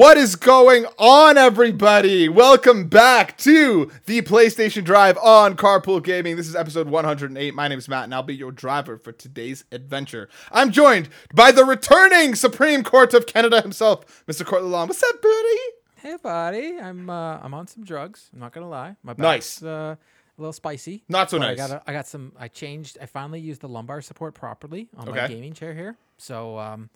[0.00, 2.26] What is going on, everybody?
[2.26, 6.36] Welcome back to the PlayStation Drive on Carpool Gaming.
[6.36, 7.54] This is episode 108.
[7.54, 10.30] My name is Matt, and I'll be your driver for today's adventure.
[10.52, 14.42] I'm joined by the returning Supreme Court of Canada himself, Mr.
[14.46, 14.88] Court Lalonde.
[14.88, 15.58] What's up, buddy?
[15.96, 16.78] Hey, buddy.
[16.78, 18.30] I'm uh, I'm on some drugs.
[18.32, 18.96] I'm not gonna lie.
[19.02, 19.60] My Nice.
[19.60, 21.04] back's uh, a little spicy.
[21.10, 21.60] Not so nice.
[21.60, 22.32] I got a, I got some.
[22.38, 22.96] I changed.
[23.02, 25.98] I finally used the lumbar support properly on my gaming chair here.
[26.16, 26.88] So um,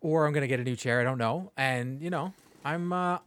[0.00, 1.00] or I'm gonna get a new chair.
[1.00, 1.52] I don't know.
[1.56, 2.32] And you know,
[2.64, 3.18] I'm uh,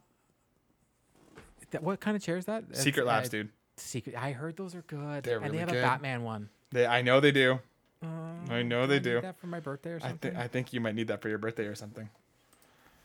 [1.70, 2.64] th- what kind of chair is that?
[2.70, 3.48] It's, Secret Labs, uh, dude.
[3.76, 4.16] Secret.
[4.16, 5.24] I heard those are good.
[5.24, 5.78] They're and really they have good.
[5.78, 6.48] a Batman one.
[6.70, 7.60] They, I know they do.
[8.02, 8.06] Uh,
[8.50, 9.20] I know they I do.
[9.20, 10.30] That for my birthday or something.
[10.30, 12.08] I, th- I think you might need that for your birthday or something.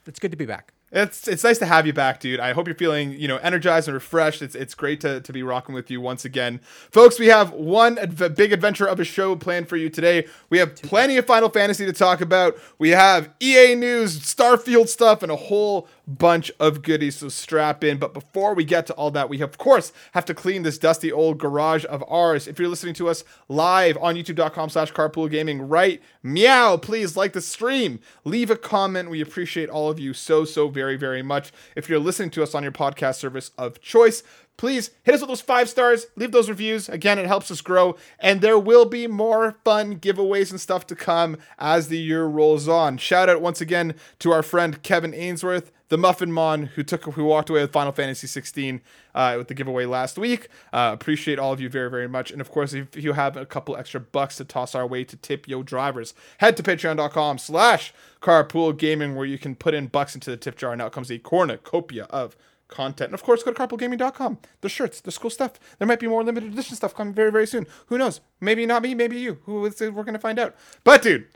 [0.05, 0.73] it's good to be back.
[0.91, 2.39] It's it's nice to have you back, dude.
[2.39, 4.41] I hope you're feeling you know energized and refreshed.
[4.41, 6.59] It's it's great to, to be rocking with you once again,
[6.91, 7.19] folks.
[7.19, 10.25] We have one adv- big adventure of a show planned for you today.
[10.49, 12.57] We have plenty of Final Fantasy to talk about.
[12.79, 17.17] We have EA news, Starfield stuff, and a whole bunch of goodies.
[17.17, 17.99] So strap in.
[17.99, 21.11] But before we get to all that, we of course have to clean this dusty
[21.11, 22.47] old garage of ours.
[22.47, 27.41] If you're listening to us live on YouTube.com/slash Carpool Gaming right meow, please like the
[27.41, 29.11] stream, leave a comment.
[29.11, 31.51] We appreciate all of you so so very very very much.
[31.75, 34.23] If you're listening to us on your podcast service of choice.
[34.59, 36.89] Please hit us with those five stars, leave those reviews.
[36.89, 40.97] Again, it helps us grow, and there will be more fun giveaways and stuff to
[40.97, 42.97] come as the year rolls on.
[42.97, 47.23] Shout out once again to our friend Kevin Ainsworth, the Muffin Mon, who took who
[47.23, 48.81] walked away with Final Fantasy 16
[49.15, 50.49] uh, with the giveaway last week.
[50.73, 53.45] Uh, appreciate all of you very very much, and of course, if you have a
[53.45, 58.77] couple extra bucks to toss our way to tip yo drivers, head to Patreon.com/slash Carpool
[58.77, 61.17] Gaming where you can put in bucks into the tip jar, and out comes a
[61.17, 62.35] cornucopia of
[62.69, 63.09] content.
[63.09, 64.37] And of course, go to carpoolgaming.com.
[64.61, 65.59] The shirts, the cool stuff.
[65.77, 67.67] There might be more limited edition stuff coming very, very soon.
[67.87, 68.21] Who knows?
[68.39, 69.39] Maybe not me, maybe you.
[69.43, 69.93] Who is it?
[69.93, 70.55] We're going to find out.
[70.83, 71.27] But, dude,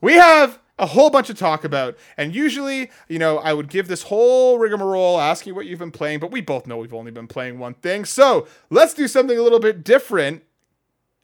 [0.00, 1.96] we have a whole bunch to talk about.
[2.16, 5.90] And usually, you know, I would give this whole rigmarole, ask you what you've been
[5.90, 8.04] playing, but we both know we've only been playing one thing.
[8.04, 10.42] So let's do something a little bit different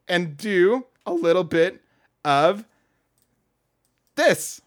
[0.09, 1.83] and do a little bit
[2.25, 2.65] of
[4.15, 4.63] this.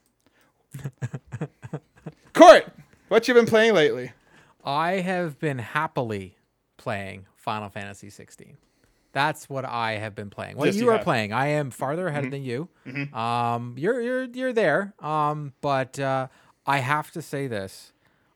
[2.34, 2.66] Court,
[3.08, 4.12] what you been playing lately?
[4.66, 6.38] I have been happily
[6.78, 8.58] playing Final Fantasy 16.
[9.14, 10.58] That's what I have been playing.
[10.58, 12.68] What Yes, you you are playing, I am farther ahead than you.
[13.14, 14.94] Um, you're you're you're there.
[15.00, 16.28] Um, but uh,
[16.66, 17.94] I have to say this: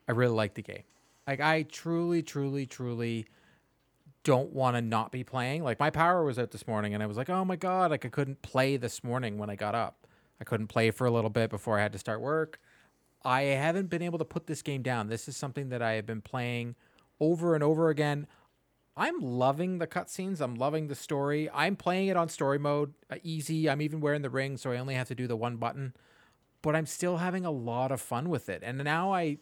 [0.08, 0.84] I really like the game.
[1.28, 3.26] Like I truly, truly, truly
[4.24, 5.64] don't want to not be playing.
[5.64, 8.06] Like my power was out this morning, and I was like, oh my god, like
[8.06, 10.08] I couldn't play this morning when I got up.
[10.40, 12.60] I couldn't play for a little bit before I had to start work.
[13.24, 15.08] I haven't been able to put this game down.
[15.08, 16.76] This is something that I have been playing
[17.20, 18.28] over and over again.
[18.96, 20.42] I'm loving the cutscenes.
[20.42, 21.50] I'm loving the story.
[21.54, 23.70] I'm playing it on story mode, uh, easy.
[23.70, 25.94] I'm even wearing the ring, so I only have to do the one button.
[26.62, 28.62] But I'm still having a lot of fun with it.
[28.64, 29.38] And now I,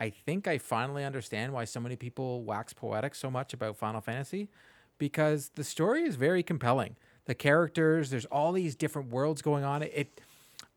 [0.00, 4.00] I think I finally understand why so many people wax poetic so much about Final
[4.00, 4.48] Fantasy,
[4.98, 6.96] because the story is very compelling.
[7.26, 9.82] The characters, there's all these different worlds going on.
[9.82, 10.20] It,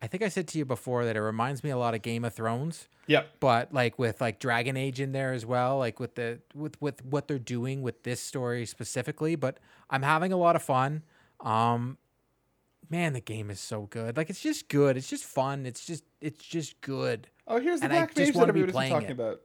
[0.02, 2.24] I think I said to you before that it reminds me a lot of Game
[2.26, 3.36] of Thrones Yep.
[3.40, 7.04] but like with like Dragon Age in there as well, like with the with with
[7.06, 9.36] what they're doing with this story specifically.
[9.36, 11.04] But I'm having a lot of fun.
[11.40, 11.98] Um,
[12.90, 14.18] man, the game is so good.
[14.18, 14.98] Like it's just good.
[14.98, 15.66] It's just fun.
[15.66, 17.28] It's just it's just good.
[17.48, 19.12] Oh, here's the And Black Mage that everybody's talking it.
[19.12, 19.42] about.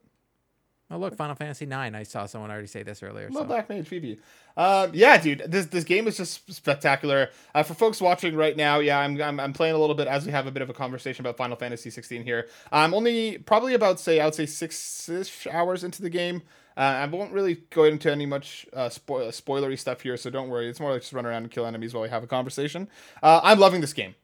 [0.90, 1.94] Oh look, Final Fantasy Nine.
[1.94, 3.28] I saw someone already say this earlier.
[3.30, 3.46] Love So.
[3.46, 4.18] Black Mage Phoebe.
[4.56, 7.30] Um, yeah, dude, this this game is just spectacular.
[7.54, 10.26] Uh, for folks watching right now, yeah, I'm, I'm I'm playing a little bit as
[10.26, 12.48] we have a bit of a conversation about Final Fantasy 16 here.
[12.72, 16.42] I'm only probably about say I would say six ish hours into the game.
[16.76, 20.48] Uh, I won't really go into any much uh, spoil- spoilery stuff here, so don't
[20.48, 20.68] worry.
[20.68, 22.88] It's more like just run around and kill enemies while we have a conversation.
[23.22, 24.14] Uh, I'm loving this game.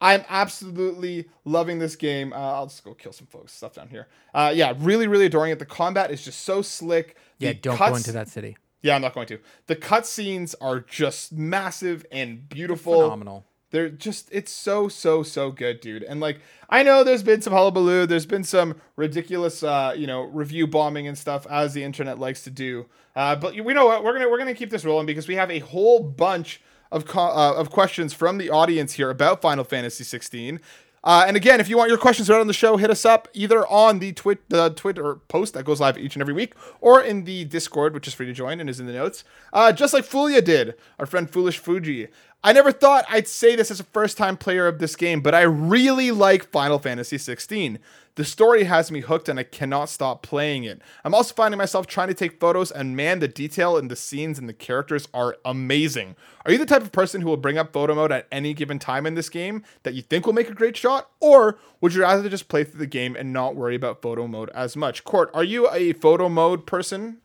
[0.00, 2.32] I'm absolutely loving this game.
[2.32, 3.52] Uh, I'll just go kill some folks.
[3.52, 4.08] Stuff down here.
[4.34, 5.58] Uh, yeah, really, really adoring it.
[5.58, 7.16] The combat is just so slick.
[7.38, 8.56] Yeah, The don't cuts- go into that city.
[8.82, 9.38] yeah, I'm not going to.
[9.66, 13.02] The cutscenes are just massive and beautiful.
[13.02, 13.44] Phenomenal.
[13.70, 16.04] They're just it's so so so good, dude.
[16.04, 16.40] And like
[16.70, 21.08] I know there's been some hullabaloo, there's been some ridiculous uh, you know, review bombing
[21.08, 22.86] and stuff as the internet likes to do.
[23.16, 24.04] Uh, but we know what?
[24.04, 26.60] We're going to we're going to keep this rolling because we have a whole bunch
[26.90, 30.60] of co- uh, of questions from the audience here about Final Fantasy 16.
[31.04, 33.28] Uh, and again, if you want your questions read on the show, hit us up
[33.32, 37.00] either on the twit the Twitter post that goes live each and every week, or
[37.00, 39.22] in the Discord, which is free to join and is in the notes.
[39.52, 42.08] Uh, just like Fulia did, our friend Fulish Fuji.
[42.42, 45.34] I never thought I'd say this as a first time player of this game, but
[45.34, 47.78] I really like Final Fantasy 16.
[48.16, 50.80] The story has me hooked and I cannot stop playing it.
[51.04, 54.38] I'm also finding myself trying to take photos, and man, the detail in the scenes
[54.38, 56.16] and the characters are amazing.
[56.44, 58.78] Are you the type of person who will bring up photo mode at any given
[58.78, 61.10] time in this game that you think will make a great shot?
[61.20, 64.48] Or would you rather just play through the game and not worry about photo mode
[64.54, 65.04] as much?
[65.04, 67.18] Court, are you a photo mode person?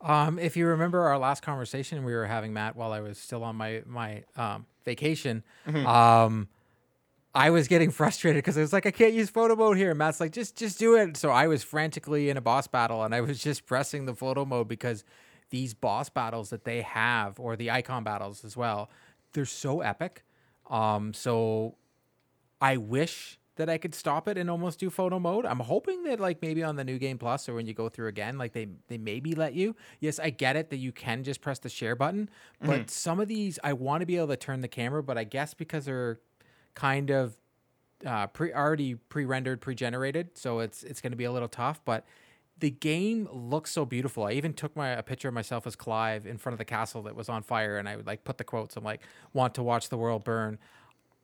[0.00, 3.42] Um, if you remember our last conversation we were having, Matt, while I was still
[3.42, 6.46] on my my um, vacation, um,
[7.34, 9.90] I was getting frustrated because I was like, I can't use photo mode here.
[9.90, 11.16] And Matt's like, just just do it.
[11.16, 14.44] So I was frantically in a boss battle, and I was just pressing the photo
[14.44, 15.04] mode because
[15.50, 18.90] these boss battles that they have, or the icon battles as well,
[19.32, 20.24] they're so epic.
[20.68, 21.76] Um, so
[22.60, 25.44] I wish that I could stop it and almost do photo mode.
[25.44, 28.06] I'm hoping that like maybe on the new game plus or when you go through
[28.06, 29.74] again, like they they maybe let you.
[30.00, 33.26] Yes, I get it that you can just press the share button, but some of
[33.28, 36.20] these I want to be able to turn the camera, but I guess because they're
[36.74, 37.36] kind of
[38.06, 42.04] uh, pre already pre-rendered, pre-generated, so it's it's going to be a little tough, but
[42.60, 44.24] the game looks so beautiful.
[44.24, 47.02] I even took my a picture of myself as Clive in front of the castle
[47.02, 48.76] that was on fire, and I would like put the quotes.
[48.76, 50.58] I'm like, "Want to watch the world burn."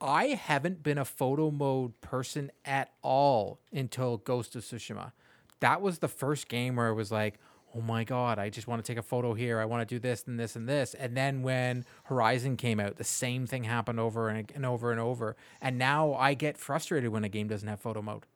[0.00, 5.12] I haven't been a photo mode person at all until Ghost of Tsushima.
[5.61, 7.38] That was the first game where it was like,
[7.76, 9.58] oh my god, I just want to take a photo here.
[9.58, 10.94] I want to do this and this and this.
[10.94, 15.00] And then when Horizon came out, the same thing happened over and, and over and
[15.00, 15.36] over.
[15.60, 18.26] And now I get frustrated when a game doesn't have photo mode.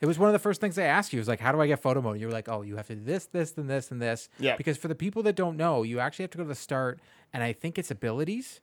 [0.00, 1.18] It was one of the first things I asked you.
[1.18, 2.20] It was like, how do I get photo mode?
[2.20, 4.28] You were like, oh, you have to do this, this, and this, and this.
[4.38, 4.56] Yeah.
[4.56, 7.00] Because for the people that don't know, you actually have to go to the start,
[7.32, 8.60] and I think it's abilities.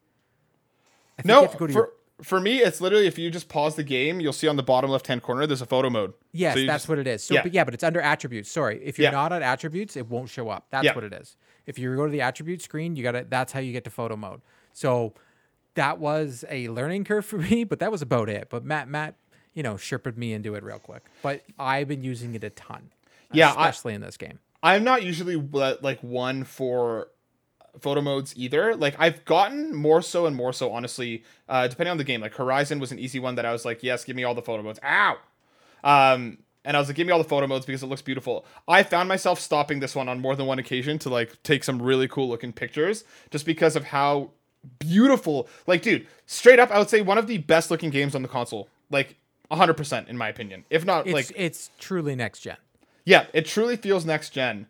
[1.17, 1.91] I think you No, have to go to for, your
[2.21, 4.89] for me, it's literally if you just pause the game, you'll see on the bottom
[4.89, 6.13] left hand corner there's a photo mode.
[6.31, 7.23] Yes, So that's just- what it is.
[7.23, 7.43] So, yeah.
[7.43, 8.49] but yeah, but it's under attributes.
[8.49, 9.11] Sorry, if you're Yeah.
[9.11, 10.67] not on attributes, it won't show up.
[10.69, 10.95] That's Yeah.
[10.95, 11.35] what it is.
[11.65, 13.25] If you go to the attribute screen, you got to.
[13.27, 14.41] That's how you get to photo mode.
[14.71, 15.13] So
[15.73, 18.47] that was a learning curve for me, but that was about it.
[18.49, 19.15] But Matt, Matt,
[19.53, 21.03] you know, sherped me into it real quick.
[21.21, 22.91] But I've been using it a ton.
[23.33, 24.39] Yeah, I- especially in this game.
[24.63, 27.09] I'm not usually like one for
[27.79, 28.75] photo modes either.
[28.75, 32.21] Like I've gotten more so and more so, honestly, uh, depending on the game.
[32.21, 34.41] Like Horizon was an easy one that I was like, yes, give me all the
[34.41, 34.79] photo modes.
[34.83, 35.17] Ow.
[35.83, 38.45] Um, and I was like, give me all the photo modes because it looks beautiful.
[38.67, 41.81] I found myself stopping this one on more than one occasion to like take some
[41.81, 44.31] really cool looking pictures just because of how
[44.79, 45.47] beautiful.
[45.67, 48.27] Like, dude, straight up, I would say one of the best looking games on the
[48.27, 48.67] console.
[48.89, 49.15] Like,
[49.51, 50.65] 100% in my opinion.
[50.71, 52.57] If not, It's like, it's truly next gen.
[53.05, 54.65] yeah, it truly feels next gen.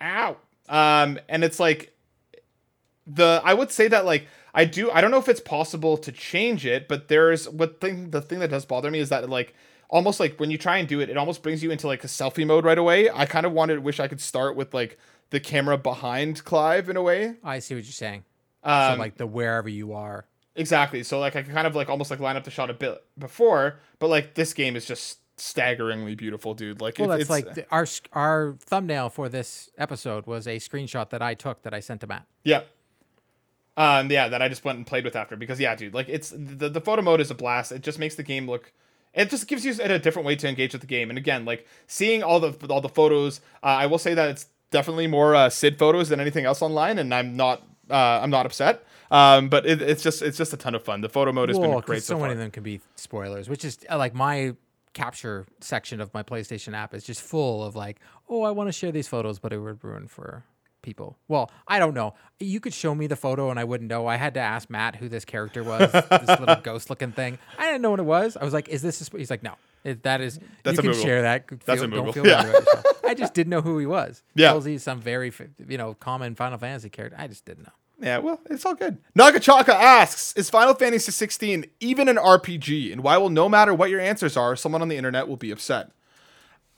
[0.00, 0.36] Ow.
[0.68, 1.91] Um, and it's like
[3.06, 6.12] the I would say that like I do I don't know if it's possible to
[6.12, 9.54] change it, but there's what thing the thing that does bother me is that like
[9.88, 12.06] almost like when you try and do it, it almost brings you into like a
[12.06, 13.10] selfie mode right away.
[13.10, 14.98] I kind of wanted wish I could start with like
[15.30, 17.36] the camera behind Clive in a way.
[17.42, 18.24] I see what you're saying.
[18.62, 20.26] Um, so like the wherever you are.
[20.54, 21.02] Exactly.
[21.02, 23.02] So like I can kind of like almost like line up the shot a bit
[23.18, 26.80] before, but like this game is just staggeringly beautiful, dude.
[26.80, 30.56] Like Well, it- that's it's like the, our our thumbnail for this episode was a
[30.58, 32.26] screenshot that I took that I sent to Matt.
[32.44, 32.62] Yeah.
[33.76, 36.30] Um, yeah, that I just went and played with after because yeah, dude, like it's
[36.30, 37.72] the, the photo mode is a blast.
[37.72, 38.72] It just makes the game look
[39.14, 41.10] it just gives you a different way to engage with the game.
[41.10, 44.46] And again, like seeing all the all the photos, uh, I will say that it's
[44.70, 48.46] definitely more uh, Cid photos than anything else online, and I'm not uh, I'm not
[48.46, 48.84] upset.
[49.10, 51.02] Um, but it, it's just it's just a ton of fun.
[51.02, 53.64] The photo mode has been great so so many of them can be spoilers, which
[53.64, 54.54] is uh, like my
[54.94, 57.98] capture section of my PlayStation app is just full of like,
[58.28, 60.44] oh, I want to share these photos, but it would ruin for
[60.82, 61.16] people.
[61.28, 62.14] Well, I don't know.
[62.40, 64.06] You could show me the photo and I wouldn't know.
[64.06, 67.38] I had to ask Matt who this character was, this little ghost looking thing.
[67.58, 68.36] I didn't know what it was.
[68.36, 69.00] I was like, is this?
[69.00, 69.16] A sp-?
[69.18, 69.54] He's like, no.
[69.84, 70.38] It, that is.
[70.62, 71.02] That's you can Moogle.
[71.02, 71.48] share that.
[71.64, 72.14] That's Feel- a Don't Moogle.
[72.14, 72.42] feel Yeah.
[72.42, 72.84] bad about yourself.
[73.04, 74.22] I just didn't know who he was.
[74.34, 74.48] Yeah.
[74.48, 75.32] Tells he's some very,
[75.68, 77.16] you know, common Final Fantasy character.
[77.20, 77.72] I just didn't know.
[78.00, 78.98] Yeah, well, it's all good.
[79.16, 82.92] Nagachaka asks, is Final Fantasy 16 even an RPG?
[82.92, 85.52] And why will no matter what your answers are, someone on the internet will be
[85.52, 85.90] upset?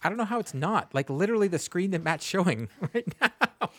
[0.05, 0.95] I don't know how it's not.
[0.95, 3.71] Like literally the screen that Matt's showing right now.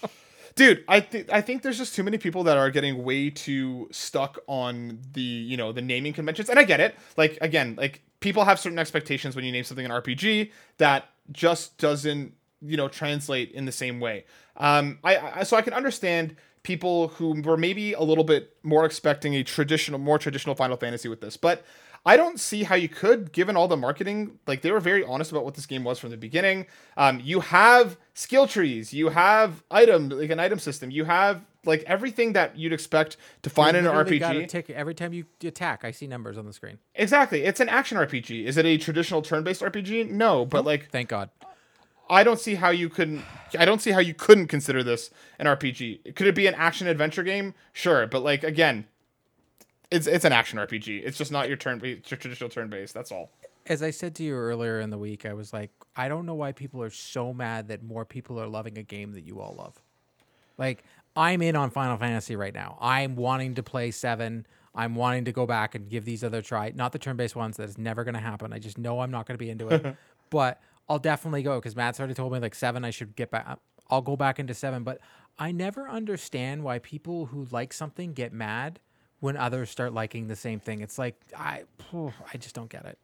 [0.56, 3.88] dude i think i think there's just too many people that are getting way too
[3.92, 8.02] stuck on the you know the naming conventions and i get it like again like
[8.22, 12.88] people have certain expectations when you name something an rpg that just doesn't you know
[12.88, 14.24] translate in the same way
[14.58, 18.86] um i, I so i can understand people who were maybe a little bit more
[18.86, 21.66] expecting a traditional more traditional final fantasy with this but
[22.08, 24.38] I don't see how you could, given all the marketing.
[24.46, 26.68] Like they were very honest about what this game was from the beginning.
[26.98, 31.84] Um, you have skill trees, you have item like an item system, you have like
[31.88, 34.48] everything that you'd expect to find in an Literally got a RPG.
[34.50, 36.78] tick- every time you attack, I see numbers on the screen.
[36.94, 38.46] exactly, it's an action RPG.
[38.46, 40.12] Is it a traditional turn-based RPG?
[40.12, 41.32] No, but like Thank God.
[42.08, 43.24] I don't see how you couldn't.
[43.58, 45.10] I don't see how you couldn't consider this
[45.40, 46.14] an RPG.
[46.16, 47.56] Could it be an action adventure game?
[47.74, 48.86] Sure, but like again,
[49.92, 51.02] it's it's an action RPG.
[51.06, 52.94] It's just not your turn your traditional turn based.
[52.94, 53.32] That's all.
[53.68, 56.36] As I said to you earlier in the week, I was like, I don't know
[56.36, 59.56] why people are so mad that more people are loving a game that you all
[59.58, 59.82] love.
[60.58, 60.84] Like,
[61.16, 62.78] I'm in on Final Fantasy right now.
[62.80, 64.46] I'm wanting to play seven.
[64.76, 66.74] I'm wanting to go back and give these other try.
[66.76, 67.58] Not the turn-based ones.
[67.58, 68.54] That is never going to happen.
[68.54, 69.96] I just know I'm not going to be into it.
[70.30, 72.86] but I'll definitely go because Matt's already told me like seven.
[72.86, 73.58] I should get back.
[73.90, 74.84] I'll go back into seven.
[74.84, 75.00] But
[75.40, 78.80] I never understand why people who like something get mad
[79.26, 80.82] when others start liking the same thing.
[80.82, 81.64] It's like I,
[81.94, 82.98] I just don't get it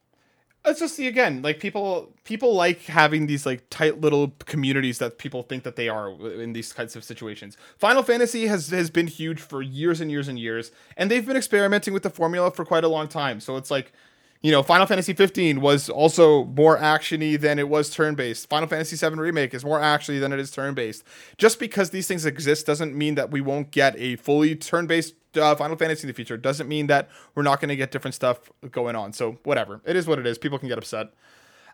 [0.66, 5.18] it's just the again like people people like having these like tight little communities that
[5.18, 9.08] people think that they are in these kinds of situations final fantasy has has been
[9.08, 12.64] huge for years and years and years and they've been experimenting with the formula for
[12.64, 13.92] quite a long time so it's like
[14.42, 18.96] you know final fantasy 15 was also more actiony than it was turn-based final fantasy
[18.96, 21.04] 7 remake is more actiony than it is turn-based
[21.38, 25.56] just because these things exist doesn't mean that we won't get a fully turn-based uh,
[25.56, 26.38] Final Fantasy in the future.
[26.38, 29.14] Doesn't mean that we're not going to get different stuff going on.
[29.14, 30.38] So whatever, it is what it is.
[30.38, 31.14] People can get upset.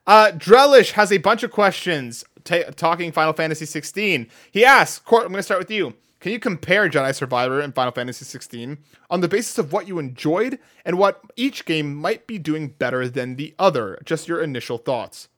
[0.06, 4.28] Uh, Drellesh has a bunch of questions t- talking Final Fantasy 16.
[4.52, 5.96] He asks, Court, I'm going to start with you.
[6.28, 8.80] Can you compare Jedi Survivor and Final Fantasy 16
[9.10, 13.08] on the basis of what you enjoyed and what each game might be doing better
[13.08, 13.98] than the other?
[14.04, 15.30] Just your initial thoughts.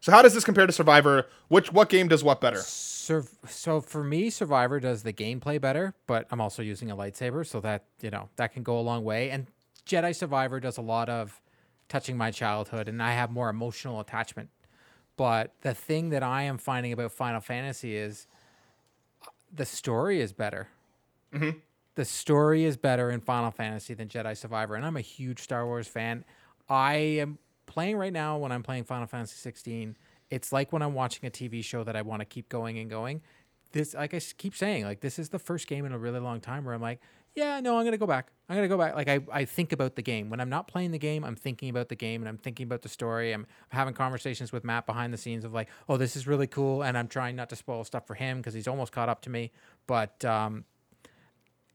[0.00, 1.26] So how does this compare to Survivor?
[1.48, 2.56] Which what game does what better?
[2.56, 7.46] Sur- so for me, Survivor does the gameplay better, but I'm also using a lightsaber,
[7.46, 9.28] so that you know that can go a long way.
[9.28, 9.46] And
[9.84, 11.38] Jedi Survivor does a lot of
[11.90, 14.48] touching my childhood, and I have more emotional attachment.
[15.18, 18.26] But the thing that I am finding about Final Fantasy is
[19.52, 20.68] the story is better.
[21.32, 21.58] Mm-hmm.
[21.94, 25.66] The story is better in Final Fantasy than Jedi Survivor, and I'm a huge Star
[25.66, 26.24] Wars fan.
[26.68, 29.96] I am playing right now when I'm playing Final Fantasy 16
[30.32, 32.88] it's like when I'm watching a TV show that I want to keep going and
[32.88, 33.20] going.
[33.72, 36.40] This, like I keep saying, like this is the first game in a really long
[36.40, 37.00] time where I'm like,
[37.34, 38.28] yeah, no, I'm gonna go back.
[38.48, 38.94] I'm gonna go back.
[38.94, 41.24] Like I, I think about the game when I'm not playing the game.
[41.24, 43.32] I'm thinking about the game and I'm thinking about the story.
[43.32, 46.82] I'm having conversations with Matt behind the scenes of like, oh, this is really cool,
[46.82, 49.30] and I'm trying not to spoil stuff for him because he's almost caught up to
[49.30, 49.50] me.
[49.86, 50.64] But um,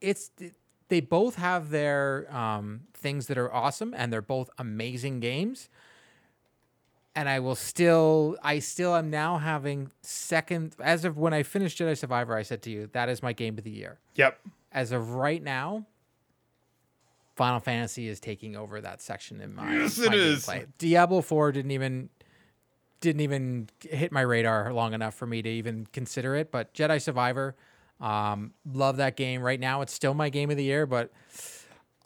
[0.00, 0.30] it's
[0.88, 5.68] they both have their um, things that are awesome, and they're both amazing games
[7.18, 10.76] and I will still, I still am now having second.
[10.78, 13.58] As of when I finished Jedi Survivor, I said to you that is my game
[13.58, 13.98] of the year.
[14.14, 14.38] Yep.
[14.72, 15.86] As of right now,
[17.36, 19.76] Final Fantasy is taking over that section in my.
[19.76, 20.46] Yes, my it is.
[20.46, 20.66] Gameplay.
[20.78, 22.10] Diablo Four didn't even
[23.00, 26.50] didn't even hit my radar long enough for me to even consider it.
[26.50, 27.56] But Jedi Survivor,
[28.00, 29.40] um, love that game.
[29.40, 31.12] Right now, it's still my game of the year, but.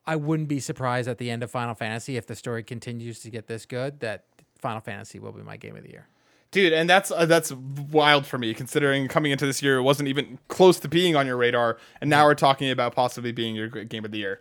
[0.05, 3.31] I wouldn't be surprised at the end of Final Fantasy if the story continues to
[3.31, 4.25] get this good that
[4.59, 6.09] Final Fantasy will be my game of the year.
[6.53, 10.09] Dude, and that's uh, that's wild for me considering coming into this year it wasn't
[10.09, 13.69] even close to being on your radar, and now we're talking about possibly being your
[13.69, 14.41] game of the year.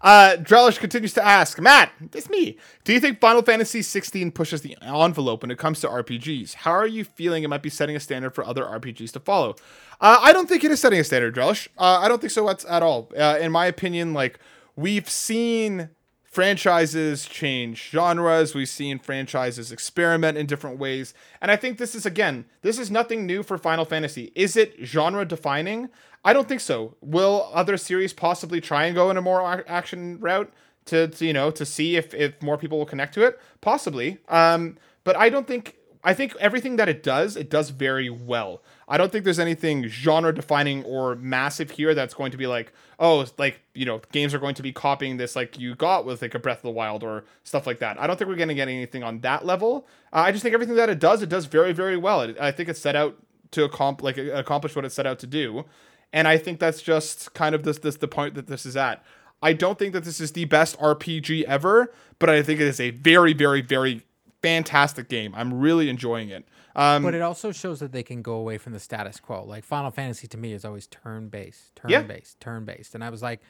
[0.00, 2.56] Uh, Drellesh continues to ask, Matt, it's me.
[2.84, 6.54] Do you think Final Fantasy 16 pushes the envelope when it comes to RPGs?
[6.54, 9.56] How are you feeling it might be setting a standard for other RPGs to follow?
[10.00, 11.66] Uh, I don't think it is setting a standard, Drellesh.
[11.76, 13.10] Uh, I don't think so at, at all.
[13.18, 14.38] Uh, in my opinion, like
[14.76, 15.90] we've seen
[16.30, 18.54] franchises change genres.
[18.54, 21.14] We've seen franchises experiment in different ways.
[21.40, 24.30] And I think this is, again, this is nothing new for Final Fantasy.
[24.34, 25.88] Is it genre defining?
[26.24, 26.94] I don't think so.
[27.00, 30.52] Will other series possibly try and go in a more action route
[30.84, 33.40] to, to you know, to see if, if more people will connect to it?
[33.62, 34.18] Possibly.
[34.28, 38.62] Um, but I don't think, I think everything that it does, it does very well.
[38.86, 42.72] I don't think there's anything genre defining or massive here that's going to be like,
[42.98, 46.22] oh, like, you know, games are going to be copying this like you got with
[46.22, 48.00] like a Breath of the Wild or stuff like that.
[48.00, 49.86] I don't think we're going to get anything on that level.
[50.12, 52.22] Uh, I just think everything that it does, it does very, very well.
[52.22, 53.16] It, I think it's set out
[53.50, 55.64] to accomplish, like, accomplish what it set out to do.
[56.12, 59.04] And I think that's just kind of this, this the point that this is at.
[59.42, 62.80] I don't think that this is the best RPG ever, but I think it is
[62.80, 64.04] a very, very, very
[64.42, 65.34] fantastic game.
[65.34, 66.46] I'm really enjoying it.
[66.76, 69.44] Um, but it also shows that they can go away from the status quo.
[69.44, 72.02] Like Final Fantasy to me is always turn based, turn yeah.
[72.02, 72.94] based, turn based.
[72.94, 73.40] And I was like,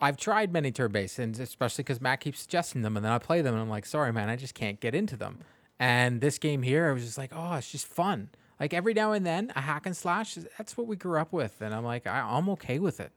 [0.00, 3.18] I've tried many turn based, and especially because Matt keeps suggesting them, and then I
[3.18, 5.38] play them, and I'm like, sorry, man, I just can't get into them.
[5.80, 8.30] And this game here, I was just like, oh, it's just fun.
[8.60, 11.60] Like every now and then, a hack and slash, that's what we grew up with,
[11.60, 13.12] and I'm like, I, am okay with it.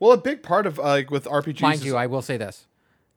[0.00, 2.66] Well, a big part of uh, like with RPGs, mind you, I will say this: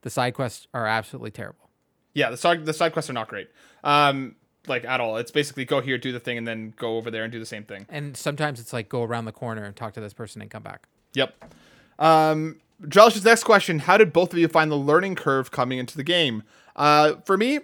[0.01, 1.70] the side quests are absolutely terrible.
[2.13, 3.49] Yeah, the side the side quests are not great.
[3.83, 4.35] Um,
[4.67, 5.17] like at all.
[5.17, 7.45] It's basically go here, do the thing, and then go over there and do the
[7.45, 7.85] same thing.
[7.89, 10.63] And sometimes it's like go around the corner and talk to this person and come
[10.63, 10.87] back.
[11.13, 11.53] Yep.
[11.99, 15.97] Um, Josh's next question: How did both of you find the learning curve coming into
[15.97, 16.43] the game?
[16.75, 17.59] Uh, for me,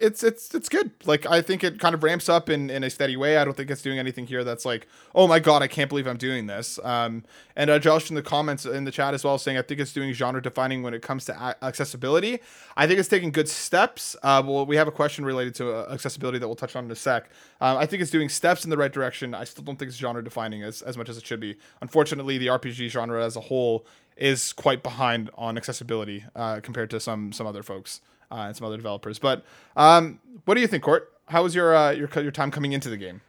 [0.00, 0.90] it's it's it's good.
[1.04, 3.36] Like I think it kind of ramps up in, in a steady way.
[3.36, 6.06] I don't think it's doing anything here that's like, oh my god, I can't believe
[6.06, 6.78] I'm doing this.
[6.82, 7.24] Um,
[7.56, 9.92] and uh, Josh in the comments in the chat as well saying I think it's
[9.92, 12.40] doing genre defining when it comes to accessibility.
[12.76, 14.16] I think it's taking good steps.
[14.22, 16.90] Uh, well, we have a question related to uh, accessibility that we'll touch on in
[16.90, 17.30] a sec.
[17.60, 19.34] Um, I think it's doing steps in the right direction.
[19.34, 21.56] I still don't think it's genre defining as as much as it should be.
[21.80, 23.86] Unfortunately, the RPG genre as a whole
[24.16, 28.66] is quite behind on accessibility uh, compared to some some other folks uh, and some
[28.66, 29.18] other developers.
[29.18, 29.44] But
[29.76, 31.10] um, what do you think, Court?
[31.28, 33.20] How was your uh, your your time coming into the game?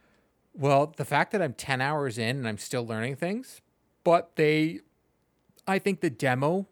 [0.58, 3.60] Well, the fact that I'm 10 hours in and I'm still learning things,
[4.06, 4.80] but they,
[5.68, 6.66] I think the demo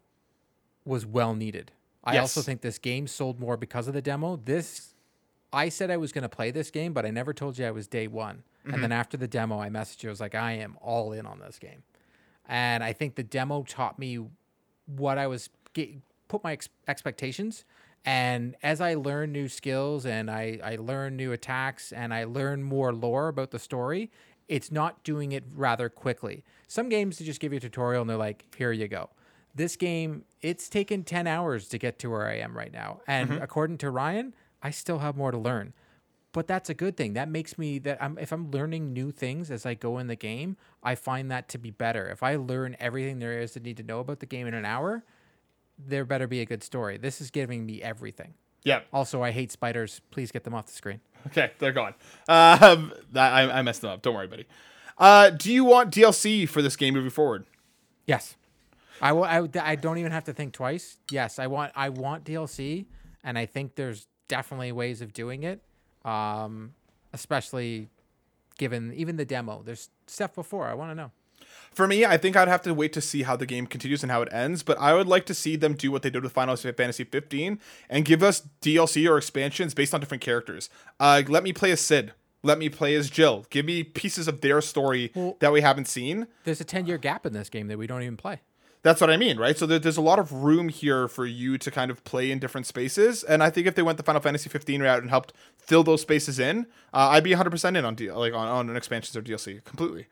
[0.86, 1.70] was well needed.
[2.02, 2.22] I Yes.
[2.22, 4.36] also think this game sold more because of the demo.
[4.36, 4.94] This,
[5.52, 7.72] I said I was going to play this game, but I never told you I
[7.72, 8.42] was day one.
[8.64, 10.08] And then after the demo, I messaged you.
[10.08, 11.82] I was like, I am all in on this game.
[12.48, 14.18] And I think the demo taught me
[14.86, 15.90] what I was get,
[16.28, 17.66] put my ex- expectations.
[18.04, 22.62] And as I learn new skills and I, I learn new attacks and I learn
[22.62, 24.10] more lore about the story,
[24.46, 26.44] it's not doing it rather quickly.
[26.68, 29.10] Some games they just give you a tutorial and they're like, here you go.
[29.54, 33.00] This game, it's taken 10 hours to get to where I am right now.
[33.06, 33.42] And mm-hmm.
[33.42, 35.72] according to Ryan, I still have more to learn
[36.34, 37.14] but that's a good thing.
[37.14, 40.16] That makes me that I'm if I'm learning new things as I go in the
[40.16, 42.08] game, I find that to be better.
[42.08, 44.64] If I learn everything there is to need to know about the game in an
[44.64, 45.04] hour,
[45.78, 46.96] there better be a good story.
[46.96, 48.34] This is giving me everything.
[48.64, 48.80] Yeah.
[48.92, 50.00] Also, I hate spiders.
[50.10, 51.00] Please get them off the screen.
[51.28, 51.94] Okay, they're gone.
[52.28, 54.02] Um, I, I messed them up.
[54.02, 54.46] Don't worry, buddy.
[54.98, 57.46] Uh, do you want DLC for this game moving forward?
[58.06, 58.36] Yes.
[59.00, 60.98] I will I, I don't even have to think twice.
[61.10, 62.86] Yes, I want I want DLC
[63.24, 65.62] and I think there's definitely ways of doing it.
[66.04, 66.74] Um
[67.12, 67.88] especially
[68.58, 69.62] given even the demo.
[69.64, 70.66] There's stuff before.
[70.68, 71.10] I want to know.
[71.74, 74.12] For me, I think I'd have to wait to see how the game continues and
[74.12, 76.32] how it ends, but I would like to see them do what they did with
[76.32, 77.58] Final Fantasy 15
[77.90, 80.70] and give us DLC or expansions based on different characters.
[81.00, 82.12] Uh, let me play as Cid.
[82.44, 83.46] Let me play as Jill.
[83.50, 86.28] Give me pieces of their story Well- that we haven't seen.
[86.44, 88.40] There's a 10-year gap in this game that we don't even play.
[88.82, 89.56] That's what I mean, right?
[89.56, 92.38] So there, there's a lot of room here for you to kind of play in
[92.38, 95.32] different spaces, and I think if they went the Final Fantasy 15 route and helped
[95.58, 98.76] fill those spaces in, uh, I'd be 100% in on D- like on, on an
[98.76, 100.06] expansions or DLC completely.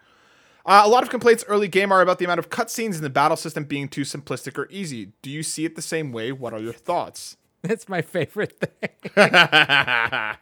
[0.65, 3.11] Uh, a lot of complaints early game are about the amount of cutscenes in the
[3.11, 5.13] battle system being too simplistic or easy.
[5.23, 6.31] Do you see it the same way?
[6.33, 7.37] What are your thoughts?
[7.63, 9.13] That's my favorite thing.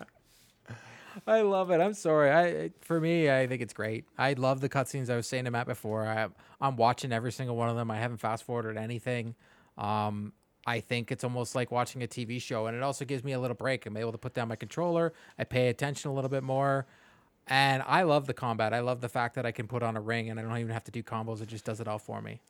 [1.26, 1.80] I love it.
[1.80, 2.30] I'm sorry.
[2.30, 4.04] I for me, I think it's great.
[4.16, 5.11] I love the cutscenes.
[5.11, 6.06] I was saying to Matt before.
[6.06, 6.28] I,
[6.61, 7.90] I'm watching every single one of them.
[7.90, 9.35] I haven't fast forwarded anything.
[9.76, 10.33] Um,
[10.66, 13.40] I think it's almost like watching a TV show, and it also gives me a
[13.40, 13.87] little break.
[13.87, 15.12] I'm able to put down my controller.
[15.38, 16.87] I pay attention a little bit more,
[17.50, 18.72] and I love the combat.
[18.72, 20.72] I love the fact that I can put on a ring and I don't even
[20.72, 21.42] have to do combos.
[21.42, 22.40] It just does it all for me.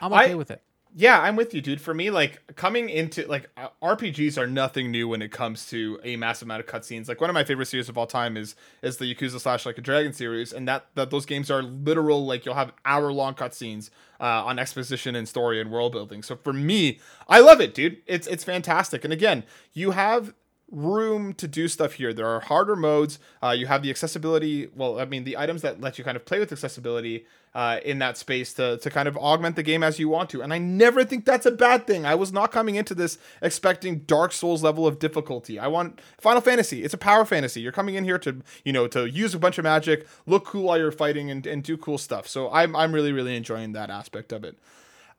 [0.00, 0.62] I'm I- okay with it.
[0.96, 1.80] Yeah, I'm with you, dude.
[1.80, 5.98] For me, like coming into like uh, RPGs are nothing new when it comes to
[6.04, 7.08] a massive amount of cutscenes.
[7.08, 9.76] Like one of my favorite series of all time is is the Yakuza slash like
[9.76, 13.34] a Dragon series, and that that those games are literal like you'll have hour long
[13.34, 13.90] cutscenes
[14.20, 16.22] uh, on exposition and story and world building.
[16.22, 18.00] So for me, I love it, dude.
[18.06, 19.02] It's it's fantastic.
[19.02, 20.32] And again, you have
[20.70, 22.12] room to do stuff here.
[22.12, 23.18] There are harder modes.
[23.42, 24.68] Uh, you have the accessibility.
[24.74, 27.98] Well, I mean, the items that let you kind of play with accessibility uh, in
[28.00, 30.42] that space to, to kind of augment the game as you want to.
[30.42, 32.04] And I never think that's a bad thing.
[32.04, 35.58] I was not coming into this expecting Dark Souls level of difficulty.
[35.58, 36.82] I want Final Fantasy.
[36.82, 37.60] It's a power fantasy.
[37.60, 40.64] You're coming in here to, you know, to use a bunch of magic, look cool
[40.64, 42.26] while you're fighting, and, and do cool stuff.
[42.26, 44.58] So I'm, I'm really, really enjoying that aspect of it.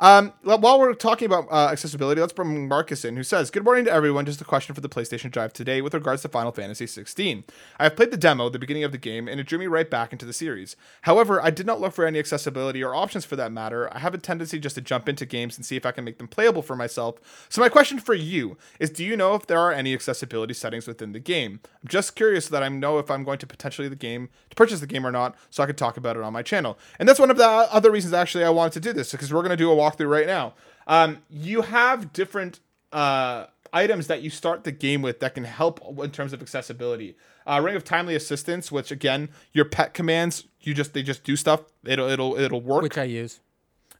[0.02, 3.86] Um, while we're talking about uh, accessibility, let's bring Marcus in, who says, "Good morning
[3.86, 4.26] to everyone.
[4.26, 7.46] Just a question for the PlayStation Drive today with regards to Final Fantasy 16.
[7.80, 9.90] I have played the demo, the beginning of the game, and it drew me right
[9.90, 10.76] back into the series.
[11.04, 13.94] However, I did not look for any accessibility or options for that matter.
[13.96, 16.18] I have a tendency just to jump into games and see if I can make
[16.18, 17.48] them playable for myself.
[17.48, 20.88] So my question for you is, do you know if there are any accessibility settings
[20.88, 21.62] within the game?
[21.82, 24.56] I'm just curious so that I know if I'm going to potentially the game to
[24.58, 26.78] purchase the game or not, so I could talk about it on my channel.
[27.00, 29.42] And that's one of the other reasons actually I wanted to do this because we're
[29.42, 30.54] going to do a walkthrough right now.
[30.88, 32.60] Um, you have different
[32.92, 37.16] uh, items that you start the game with that can help in terms of accessibility.
[37.48, 41.36] Uh, Ring of Timely Assistance, which again, your pet commands, you just they just do
[41.36, 41.62] stuff.
[41.86, 42.82] It'll it'll it'll work.
[42.84, 43.40] Which I use.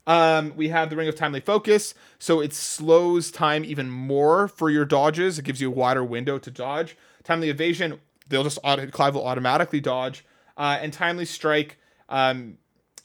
[0.06, 4.70] Um, we have the Ring of Timely Focus, so it slows time even more for
[4.70, 5.38] your dodges.
[5.38, 6.96] It gives you a wider window to dodge.
[7.24, 10.24] Timely Evasion, they'll just auto, Clive will automatically dodge.
[10.56, 12.56] Uh, and Timely Strike, um,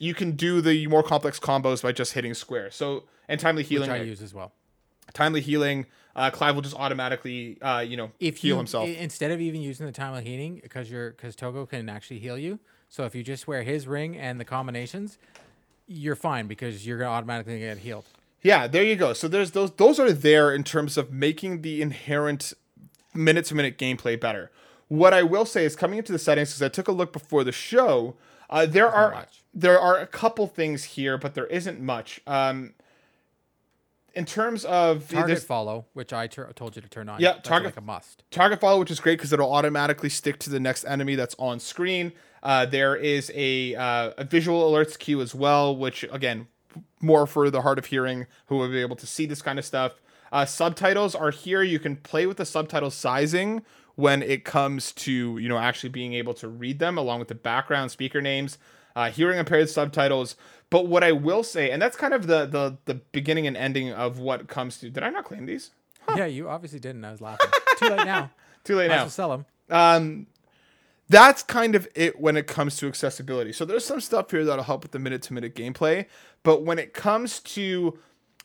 [0.02, 2.72] you can do the more complex combos by just hitting square.
[2.72, 4.52] So and Timely healing Which I use as well.
[5.14, 5.86] Timely Healing,
[6.16, 8.88] uh, Clive will just automatically, uh, you know, if heal you himself.
[8.88, 12.36] instead of even using the time of healing because you're because Torgal can actually heal
[12.36, 12.58] you.
[12.88, 15.18] So if you just wear his ring and the combinations,
[15.86, 18.06] you're fine because you're gonna automatically get healed.
[18.42, 19.12] Yeah, there you go.
[19.12, 22.54] So there's those those are there in terms of making the inherent
[23.14, 24.50] minute to minute gameplay better.
[24.88, 27.44] What I will say is coming into the settings because I took a look before
[27.44, 28.16] the show.
[28.52, 32.20] Uh, there are there are a couple things here, but there isn't much.
[32.26, 32.74] Um,
[34.14, 37.18] in terms of Target this- follow, which I tur- told you to turn on.
[37.18, 38.22] Yeah, That's target- like a must.
[38.30, 41.58] target follow, which is great because it'll automatically stick to the next enemy that's on
[41.60, 42.12] screen.
[42.42, 46.46] Uh, there is a uh, a visual alerts queue as well, which again,
[47.00, 49.64] more for the hard of hearing who will be able to see this kind of
[49.64, 49.92] stuff.
[50.30, 51.62] Uh, subtitles are here.
[51.62, 53.62] You can play with the subtitle sizing
[53.96, 57.34] when it comes to you know actually being able to read them, along with the
[57.34, 58.58] background speaker names,
[58.96, 60.36] uh, hearing impaired subtitles.
[60.70, 63.92] But what I will say, and that's kind of the the the beginning and ending
[63.92, 64.90] of what comes to.
[64.90, 65.70] Did I not claim these?
[66.16, 67.04] Yeah, you obviously didn't.
[67.04, 67.50] I was laughing.
[67.78, 68.30] Too late now.
[68.64, 69.02] Too late Might as now.
[69.04, 69.46] well sell them.
[69.70, 70.26] um
[71.08, 73.52] that's kind of it when it comes to accessibility.
[73.52, 76.06] So there's some stuff here that'll help with the minute to minute gameplay,
[76.42, 77.98] but when it comes to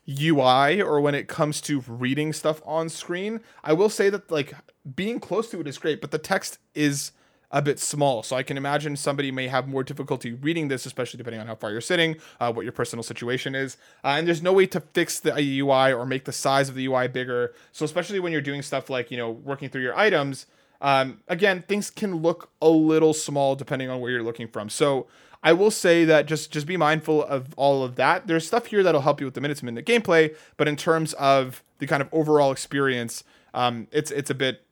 [0.09, 4.53] UI or when it comes to reading stuff on screen, I will say that like
[4.95, 7.11] being close to it is great, but the text is
[7.51, 8.23] a bit small.
[8.23, 11.55] So I can imagine somebody may have more difficulty reading this, especially depending on how
[11.55, 13.77] far you're sitting, uh, what your personal situation is.
[14.03, 16.85] Uh, and there's no way to fix the UI or make the size of the
[16.85, 17.53] UI bigger.
[17.71, 20.45] So especially when you're doing stuff like, you know, working through your items,
[20.81, 24.69] um, again, things can look a little small depending on where you're looking from.
[24.69, 25.07] So
[25.43, 28.27] I will say that just just be mindful of all of that.
[28.27, 31.13] There's stuff here that'll help you with the minute to minute gameplay, but in terms
[31.13, 33.23] of the kind of overall experience,
[33.53, 34.63] um, it's it's a bit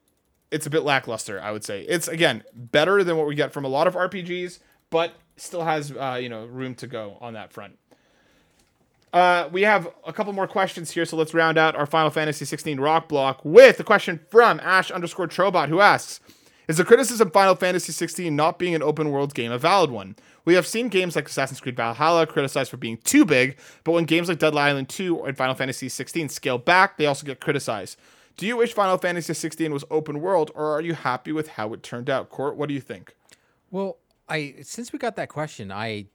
[0.51, 1.41] it's a bit lackluster.
[1.41, 4.59] I would say it's again better than what we get from a lot of RPGs,
[4.89, 7.77] but still has uh, you know room to go on that front.
[9.13, 12.43] Uh, we have a couple more questions here, so let's round out our Final Fantasy
[12.43, 16.19] 16 rock block with a question from Ash underscore Trobot, who asks,
[16.67, 20.15] "Is the criticism Final Fantasy 16 not being an open world game a valid one?
[20.45, 24.05] We have seen games like Assassin's Creed Valhalla criticized for being too big, but when
[24.05, 27.97] games like Dead Island 2 and Final Fantasy 16 scale back, they also get criticized.
[28.37, 31.73] Do you wish Final Fantasy 16 was open world, or are you happy with how
[31.73, 32.29] it turned out?
[32.29, 33.15] Court, what do you think?
[33.71, 36.07] Well, I since we got that question, I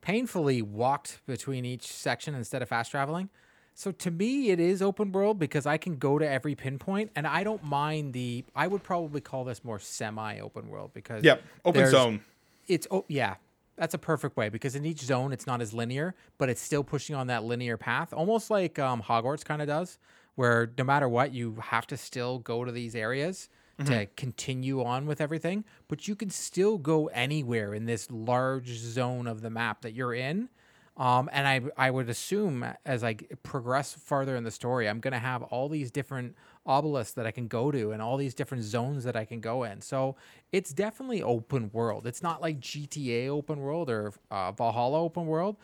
[0.00, 3.30] painfully walked between each section instead of fast traveling.
[3.74, 7.26] So to me, it is open world because I can go to every pinpoint, and
[7.26, 8.44] I don't mind the.
[8.54, 12.20] I would probably call this more semi-open world because Yep, open zone.
[12.68, 13.36] It's oh yeah,
[13.80, 16.84] that's a perfect way because in each zone it's not as linear, but it's still
[16.84, 19.98] pushing on that linear path, almost like um, Hogwarts kind of does,
[20.34, 23.48] where no matter what you have to still go to these areas
[23.86, 29.26] to continue on with everything, but you can still go anywhere in this large zone
[29.26, 30.50] of the map that you're in.
[30.98, 35.18] Um, and I I would assume as I progress farther in the story, I'm gonna
[35.18, 36.36] have all these different
[36.70, 39.64] obelisks that I can go to and all these different zones that I can go
[39.64, 39.80] in.
[39.80, 40.16] So
[40.52, 42.06] it's definitely open world.
[42.06, 45.56] It's not like GTA open world or uh, Valhalla open world,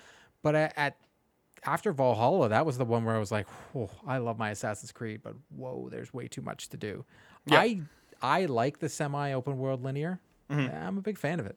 [0.42, 0.96] but at, at
[1.64, 4.92] after Valhalla, that was the one where I was like, "Whoa, I love my Assassin's
[4.92, 7.04] Creed, but whoa, there's way too much to do."
[7.46, 7.60] Yeah.
[7.60, 7.80] I
[8.20, 10.20] I like the semi-open world linear.
[10.50, 11.56] I'm a big fan of it.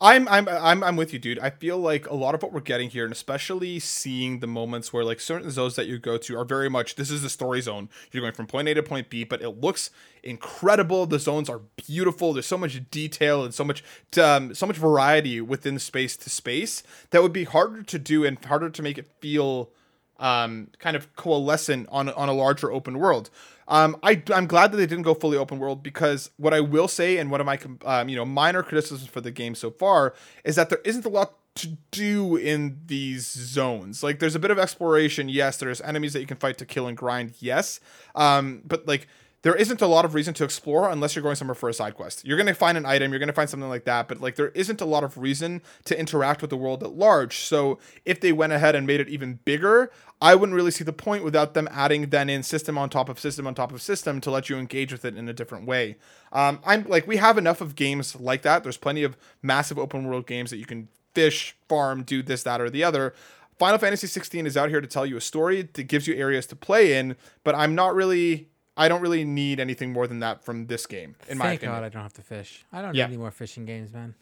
[0.00, 1.38] I'm I'm I'm I'm with you, dude.
[1.38, 4.92] I feel like a lot of what we're getting here, and especially seeing the moments
[4.92, 7.60] where like certain zones that you go to are very much this is the story
[7.60, 7.90] zone.
[8.10, 9.90] You're going from point A to point B, but it looks
[10.22, 11.04] incredible.
[11.04, 12.32] The zones are beautiful.
[12.32, 13.84] There's so much detail and so much
[14.18, 18.42] um, so much variety within space to space that would be harder to do and
[18.42, 19.70] harder to make it feel
[20.18, 23.28] um, kind of coalescent on on a larger open world.
[23.70, 26.88] Um, I I'm glad that they didn't go fully open world because what I will
[26.88, 30.14] say and one of my um, you know minor criticisms for the game so far
[30.44, 34.02] is that there isn't a lot to do in these zones.
[34.02, 35.56] Like there's a bit of exploration, yes.
[35.56, 37.80] There's enemies that you can fight to kill and grind, yes.
[38.14, 39.06] Um, but like
[39.42, 41.94] there isn't a lot of reason to explore unless you're going somewhere for a side
[41.94, 42.26] quest.
[42.26, 44.80] You're gonna find an item, you're gonna find something like that, but like there isn't
[44.80, 47.38] a lot of reason to interact with the world at large.
[47.38, 50.92] So if they went ahead and made it even bigger, I wouldn't really see the
[50.92, 54.20] point without them adding then in system on top of system on top of system
[54.20, 55.96] to let you engage with it in a different way.
[56.32, 58.62] Um, I'm like we have enough of games like that.
[58.62, 62.60] There's plenty of massive open world games that you can fish, farm, do this, that,
[62.60, 63.14] or the other.
[63.58, 66.46] Final Fantasy 16 is out here to tell you a story that gives you areas
[66.46, 70.44] to play in, but I'm not really I don't really need anything more than that
[70.44, 71.80] from this game, in my Thank opinion.
[71.80, 72.64] God I don't have to fish.
[72.72, 73.06] I don't Yeah.
[73.06, 74.14] need any more fishing games, man.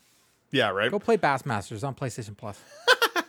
[0.50, 0.90] Yeah, right.
[0.90, 2.58] Go play Bassmasters on PlayStation Plus.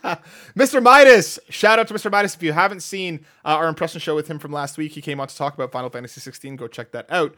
[0.56, 0.82] Mr.
[0.82, 2.10] Midas, shout out to Mr.
[2.10, 2.34] Midas.
[2.34, 5.20] If you haven't seen uh, our impression show with him from last week, he came
[5.20, 6.56] on to talk about Final Fantasy 16.
[6.56, 7.34] Go check that out.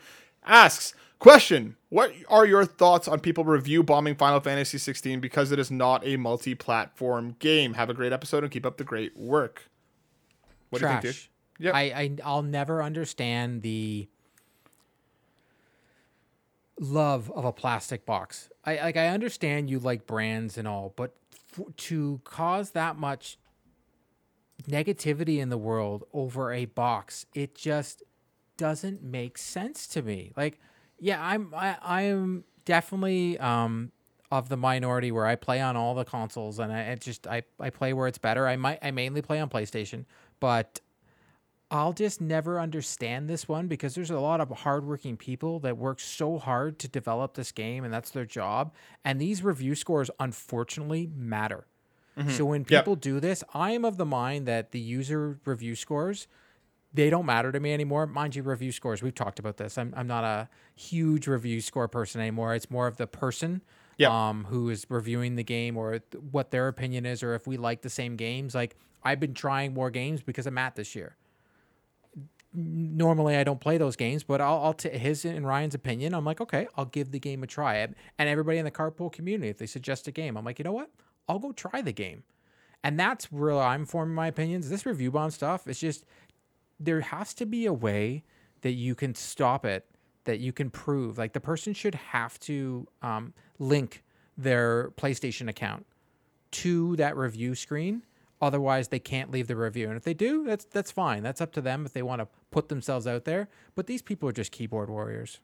[0.47, 5.59] Asks, question, what are your thoughts on people review bombing Final Fantasy 16 because it
[5.59, 7.75] is not a multi-platform game?
[7.75, 9.69] Have a great episode and keep up the great work.
[10.71, 11.03] What Trash.
[11.03, 11.32] do you think, dude?
[11.63, 11.71] Yeah.
[11.73, 14.09] I, I I'll never understand the
[16.81, 18.51] love of a plastic box.
[18.65, 21.15] I like I understand you like brands and all, but
[21.57, 23.39] f- to cause that much
[24.69, 28.03] negativity in the world over a box, it just
[28.57, 30.33] doesn't make sense to me.
[30.37, 30.59] Like,
[30.99, 33.93] yeah, I'm I, I am definitely um
[34.33, 37.71] of the minority where I play on all the consoles and I just I, I
[37.71, 38.49] play where it's better.
[38.49, 40.07] I might I mainly play on PlayStation,
[40.41, 40.81] but
[41.73, 46.01] I'll just never understand this one because there's a lot of hardworking people that work
[46.01, 48.75] so hard to develop this game and that's their job.
[49.05, 51.67] And these review scores unfortunately matter.
[52.29, 52.73] So when Mm-hmm.
[52.75, 52.85] Yep.
[52.85, 56.29] people do this, I am of the mind that the user review scores
[56.95, 58.07] they don't matter to me anymore.
[58.07, 59.79] Mind you, review scores, we've talked about this.
[59.79, 62.55] I'm, I'm not a huge review score person anymore.
[62.55, 63.63] It's more of the person
[63.99, 64.11] Yep.
[64.11, 67.83] um, who is reviewing the game or what their opinion is or if we like
[67.83, 68.55] the same games.
[68.55, 71.17] Like, I've been trying more games because of Matt this year.
[72.55, 76.15] Normally, I don't play those games, but I'll, I'll take his and Ryan's opinion.
[76.15, 77.77] I'm like, okay, I'll give the game a try.
[77.77, 80.73] And everybody in the carpool community, if they suggest a game, I'm like, you know
[80.73, 80.91] what?
[81.29, 82.25] I'll go try the game.
[82.85, 84.69] And that's where I'm forming my opinions.
[84.69, 86.05] This review bomb stuff, it's just
[86.79, 88.25] there has to be a way
[88.63, 89.87] that you can stop it
[90.25, 94.03] that you can prove like the person should have to um, link
[94.37, 95.85] their playstation account
[96.51, 98.03] to that review screen
[98.41, 101.53] otherwise they can't leave the review and if they do that's that's fine that's up
[101.53, 104.53] to them if they want to put themselves out there but these people are just
[104.53, 105.41] keyboard warriors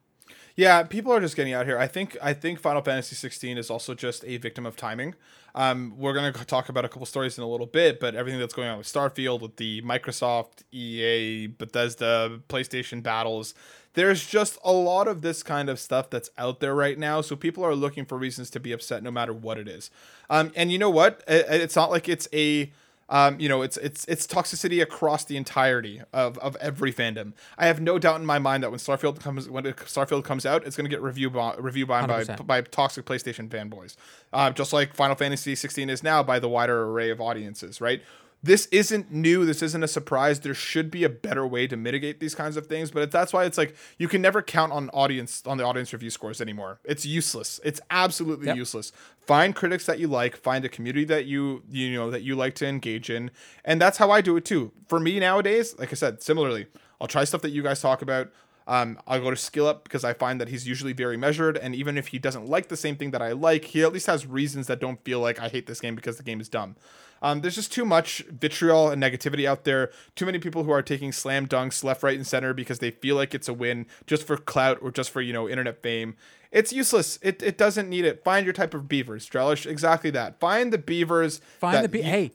[0.55, 1.79] Yeah, people are just getting out here.
[1.79, 5.15] I think I think Final Fantasy 16 is also just a victim of timing.
[5.55, 8.53] Um, we're gonna talk about a couple stories in a little bit, but everything that's
[8.53, 13.55] going on with Starfield, with the Microsoft, EA, Bethesda, PlayStation battles,
[13.95, 17.21] there's just a lot of this kind of stuff that's out there right now.
[17.21, 19.89] So people are looking for reasons to be upset, no matter what it is.
[20.29, 21.23] Um, and you know what?
[21.27, 22.71] It- it's not like it's a
[23.09, 27.33] um, you know, it's it's it's toxicity across the entirety of, of every fandom.
[27.57, 30.65] I have no doubt in my mind that when Starfield comes when Starfield comes out,
[30.65, 33.95] it's going to get review by review by by, by toxic PlayStation fanboys,
[34.31, 37.81] uh, just like Final Fantasy 16 is now by the wider array of audiences.
[37.81, 38.03] Right?
[38.41, 39.45] This isn't new.
[39.45, 40.39] This isn't a surprise.
[40.39, 43.43] There should be a better way to mitigate these kinds of things, but that's why
[43.43, 46.79] it's like you can never count on audience on the audience review scores anymore.
[46.85, 47.59] It's useless.
[47.63, 48.55] It's absolutely Yep.
[48.55, 48.91] useless
[49.27, 52.55] find critics that you like find a community that you you know that you like
[52.55, 53.29] to engage in
[53.63, 56.65] and that's how i do it too for me nowadays like i said similarly
[56.99, 58.31] i'll try stuff that you guys talk about
[58.65, 61.75] um, i'll go to skill up because i find that he's usually very measured and
[61.75, 64.25] even if he doesn't like the same thing that i like he at least has
[64.25, 66.75] reasons that don't feel like i hate this game because the game is dumb
[67.21, 69.91] um, there's just too much vitriol and negativity out there.
[70.15, 73.15] Too many people who are taking slam dunks left, right, and center because they feel
[73.15, 76.15] like it's a win just for clout or just for you know internet fame.
[76.51, 77.19] It's useless.
[77.21, 78.23] It, it doesn't need it.
[78.23, 79.65] Find your type of beavers, Drellesh.
[79.65, 80.39] Exactly that.
[80.39, 81.41] Find the beavers.
[81.59, 82.31] find the be- you- hey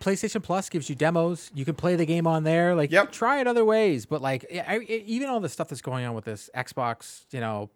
[0.00, 1.50] PlayStation Plus gives you demos.
[1.54, 2.74] You can play the game on there.
[2.74, 3.12] Like, Yep.
[3.12, 4.04] try it other ways.
[4.06, 7.40] But like, I, I- even all the stuff that's going on with this Xbox, you
[7.40, 7.70] know,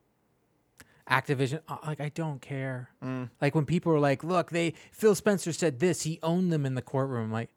[1.10, 2.90] Activision, uh, like, I don't care.
[3.02, 3.30] Mm.
[3.40, 6.02] Like when people are like, "Look, they Phil Spencer said this.
[6.02, 7.48] He owned them in the courtroom." I'm like,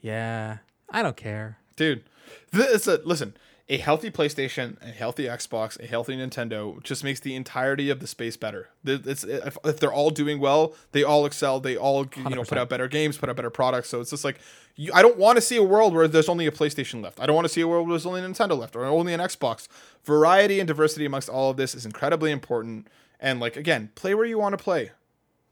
[0.00, 0.58] yeah,
[0.90, 1.58] I don't care.
[1.76, 2.04] dude.
[2.50, 3.34] This a, listen.
[3.68, 8.06] A healthy PlayStation, a healthy Xbox, a healthy Nintendo just makes the entirety of the
[8.06, 8.68] space better.
[8.84, 11.60] It's, if, if they're all doing well, they all excel.
[11.60, 12.56] They all you know put 100%.
[12.58, 13.88] out better games, put out better products.
[13.88, 14.38] So it's just like
[14.74, 17.20] you, I don't want to see a world where there's only a PlayStation left.
[17.20, 19.14] I don't want to see a world where there's only a Nintendo left or only
[19.14, 19.68] an Xbox.
[20.04, 22.88] Variety and diversity amongst all of this is incredibly important.
[23.20, 24.90] And like again, play where you want to play.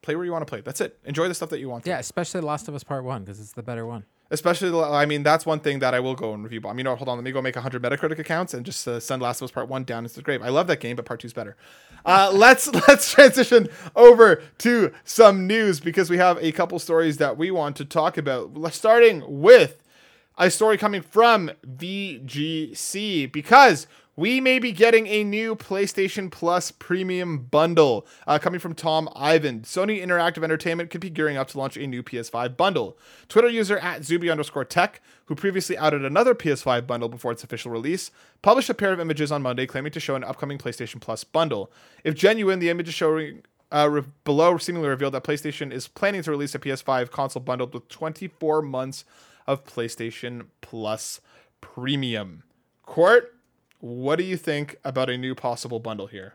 [0.03, 0.63] Play where you want to play.
[0.63, 0.99] That's it.
[1.05, 1.85] Enjoy the stuff that you want.
[1.85, 4.05] To Yeah, especially The Last of Us Part One because it's the better one.
[4.31, 6.95] Especially i mean that's one thing that i will go and review bomb you know
[6.95, 9.47] hold on let me go make 100 metacritic accounts and just uh, send last of
[9.47, 10.43] us part one down into the grave.
[10.43, 11.57] I love that game but part two's better.
[12.05, 17.37] Uh, let's let's transition over to some news because we have a couple stories that
[17.37, 18.51] we want to talk about.
[18.73, 19.83] Starting with
[20.39, 23.87] a story coming from VGC because
[24.21, 29.63] we may be getting a new PlayStation Plus premium bundle uh, coming from Tom Ivan.
[29.63, 32.99] Sony Interactive Entertainment could be gearing up to launch a new PS5 bundle.
[33.31, 37.71] Twitter user at Zuby underscore tech, who previously outed another PS5 bundle before its official
[37.71, 38.11] release,
[38.43, 41.73] published a pair of images on Monday claiming to show an upcoming PlayStation Plus bundle.
[42.05, 43.41] If genuine, the images showing
[43.73, 47.73] uh, re- below seemingly revealed that PlayStation is planning to release a PS5 console bundled
[47.73, 49.07] with 24 months
[49.47, 51.23] of PlayStation Plus
[51.63, 52.43] Premium.
[52.85, 53.40] Court,
[53.81, 56.35] what do you think about a new possible bundle here?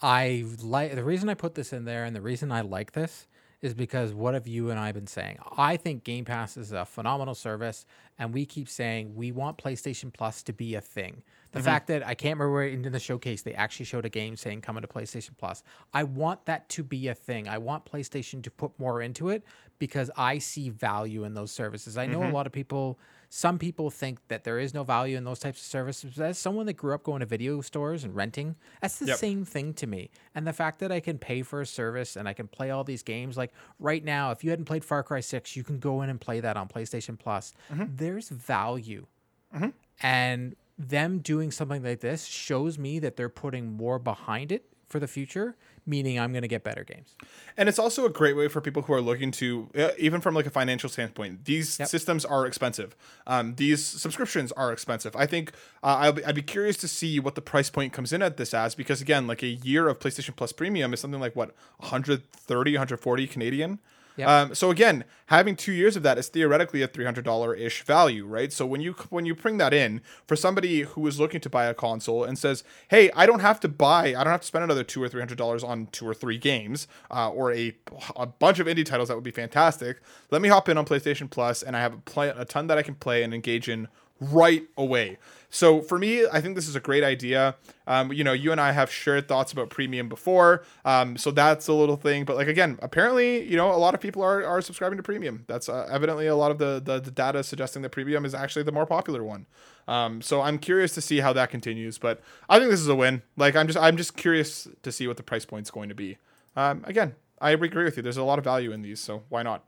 [0.00, 3.26] I like the reason I put this in there, and the reason I like this
[3.60, 5.38] is because what have you and I been saying?
[5.56, 7.84] I think Game Pass is a phenomenal service,
[8.16, 11.22] and we keep saying we want PlayStation Plus to be a thing.
[11.50, 11.64] The mm-hmm.
[11.64, 14.82] fact that I can't remember in the showcase they actually showed a game saying coming
[14.82, 15.64] to PlayStation Plus.
[15.92, 17.48] I want that to be a thing.
[17.48, 19.42] I want PlayStation to put more into it
[19.80, 21.98] because I see value in those services.
[21.98, 22.34] I know a mm-hmm.
[22.34, 22.98] lot of people
[23.30, 26.18] some people think that there is no value in those types of services.
[26.18, 29.18] As someone that grew up going to video stores and renting, that's the Yep.
[29.18, 30.10] same thing to me.
[30.34, 32.84] And the fact that I can pay for a service and I can play all
[32.84, 36.00] these games, like right now, if you hadn't played Far Cry 6, you can go
[36.02, 37.52] in and play that on PlayStation Plus.
[37.70, 37.96] Mm-hmm.
[37.96, 39.06] There's value.
[39.54, 39.68] Mm-hmm.
[40.02, 44.98] And them doing something like this shows me that they're putting more behind it for
[44.98, 45.54] the future,
[45.86, 47.14] meaning I'm going to get better games.
[47.56, 50.34] And it's also a great way for people who are looking to, uh, even from
[50.34, 51.88] like a financial standpoint, these Yep.
[51.88, 52.96] systems are expensive.
[53.26, 55.14] Um, these subscriptions are expensive.
[55.14, 58.12] I think uh, I'll be, I'd be curious to see what the price point comes
[58.12, 61.20] in at this as, because again, like a year of PlayStation Plus Premium is something
[61.20, 63.78] like what 130, 140 Canadian.
[64.18, 64.28] Yep.
[64.28, 67.82] Um, so again, having two years of that is theoretically a three hundred dollar ish
[67.82, 68.52] value, right?
[68.52, 71.66] So when you when you bring that in for somebody who is looking to buy
[71.66, 74.64] a console and says, "Hey, I don't have to buy, I don't have to spend
[74.64, 77.76] another two or three hundred dollars on two or three games uh, or a
[78.16, 80.00] a bunch of indie titles that would be fantastic.
[80.32, 82.76] Let me hop in on PlayStation Plus and I have a play a ton that
[82.76, 83.86] I can play and engage in
[84.20, 85.18] right away."
[85.50, 87.56] So for me, I think this is a great idea.
[87.86, 91.68] Um, you know, you and I have shared thoughts about premium before, um, so that's
[91.68, 92.24] a little thing.
[92.24, 95.44] But like again, apparently, you know, a lot of people are, are subscribing to premium.
[95.46, 98.64] That's uh, evidently a lot of the, the the data suggesting that premium is actually
[98.64, 99.46] the more popular one.
[99.86, 101.96] Um, so I'm curious to see how that continues.
[101.96, 103.22] But I think this is a win.
[103.36, 106.18] Like I'm just I'm just curious to see what the price point's going to be.
[106.56, 108.02] Um, again, I agree with you.
[108.02, 109.64] There's a lot of value in these, so why not?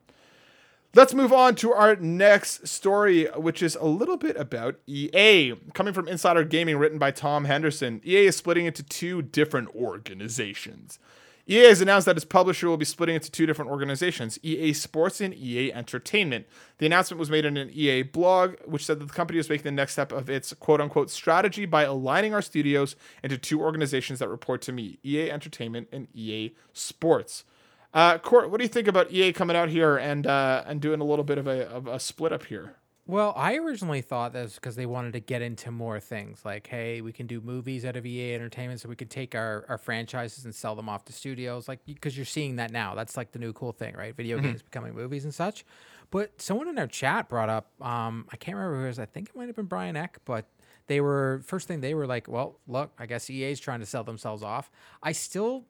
[0.92, 5.54] Let's move on to our next story, which is a little bit about EA.
[5.72, 10.98] Coming from Insider Gaming, written by Tom Henderson, EA is splitting into two different organizations.
[11.46, 15.20] EA has announced that its publisher will be splitting into two different organizations EA Sports
[15.20, 16.48] and EA Entertainment.
[16.78, 19.64] The announcement was made in an EA blog, which said that the company was making
[19.64, 24.18] the next step of its quote unquote strategy by aligning our studios into two organizations
[24.18, 27.44] that report to me EA Entertainment and EA Sports.
[27.92, 31.00] Uh, Court, what do you think about EA coming out here and uh, and doing
[31.00, 32.76] a little bit of a, of a split up here?
[33.06, 36.44] Well, I originally thought that was because they wanted to get into more things.
[36.44, 39.64] Like, hey, we can do movies out of EA Entertainment, so we could take our,
[39.68, 41.66] our franchises and sell them off to studios.
[41.66, 42.94] Like, because you're seeing that now.
[42.94, 44.14] That's like the new cool thing, right?
[44.14, 45.64] Video games becoming movies and such.
[46.12, 48.98] But someone in our chat brought up, um, I can't remember who it was.
[49.00, 50.44] I think it might have been Brian Eck, but
[50.86, 54.04] they were first thing they were like, well, look, I guess EA's trying to sell
[54.04, 54.70] themselves off.
[55.02, 55.64] I still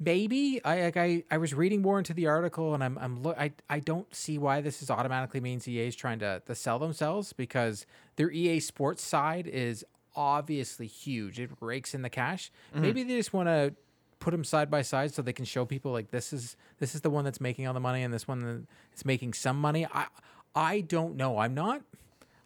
[0.00, 3.36] maybe I like I, I was reading more into the article and I'm I'm look
[3.38, 6.78] I, I don't see why this is automatically means EA is trying to, to sell
[6.78, 9.84] themselves because their EA Sports side is
[10.14, 11.38] obviously huge.
[11.38, 12.50] It rakes in the cash.
[12.72, 12.82] Mm-hmm.
[12.82, 13.74] Maybe they just want to
[14.20, 17.00] put them side by side so they can show people like this is this is
[17.00, 19.86] the one that's making all the money and this one that's making some money.
[19.92, 20.06] I
[20.54, 21.38] I don't know.
[21.38, 21.82] I'm not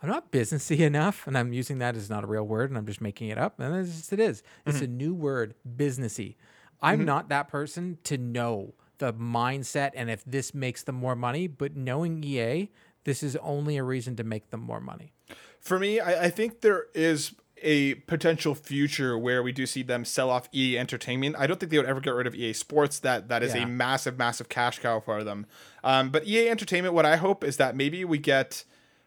[0.02, 2.86] I'm not businessy enough, and I'm using that as not a real word, and I'm
[2.86, 3.60] just making it up.
[3.60, 4.42] And it's just, it is.
[4.66, 4.84] It's mm-hmm.
[4.84, 6.34] a new word, businessy.
[6.82, 11.46] I'm not that person to know the mindset and if this makes them more money,
[11.46, 12.68] but knowing EA,
[13.04, 15.12] this is only a reason to make them more money.
[15.60, 20.04] For me, I, I think there is a potential future where we do see them
[20.04, 21.36] sell off EA Entertainment.
[21.38, 22.98] I don't think they would ever get rid of EA Sports.
[23.00, 23.62] That that is Yeah.
[23.62, 25.46] a massive, massive cash cow for them.
[25.84, 28.64] Um, but EA Entertainment, what I hope is that maybe we get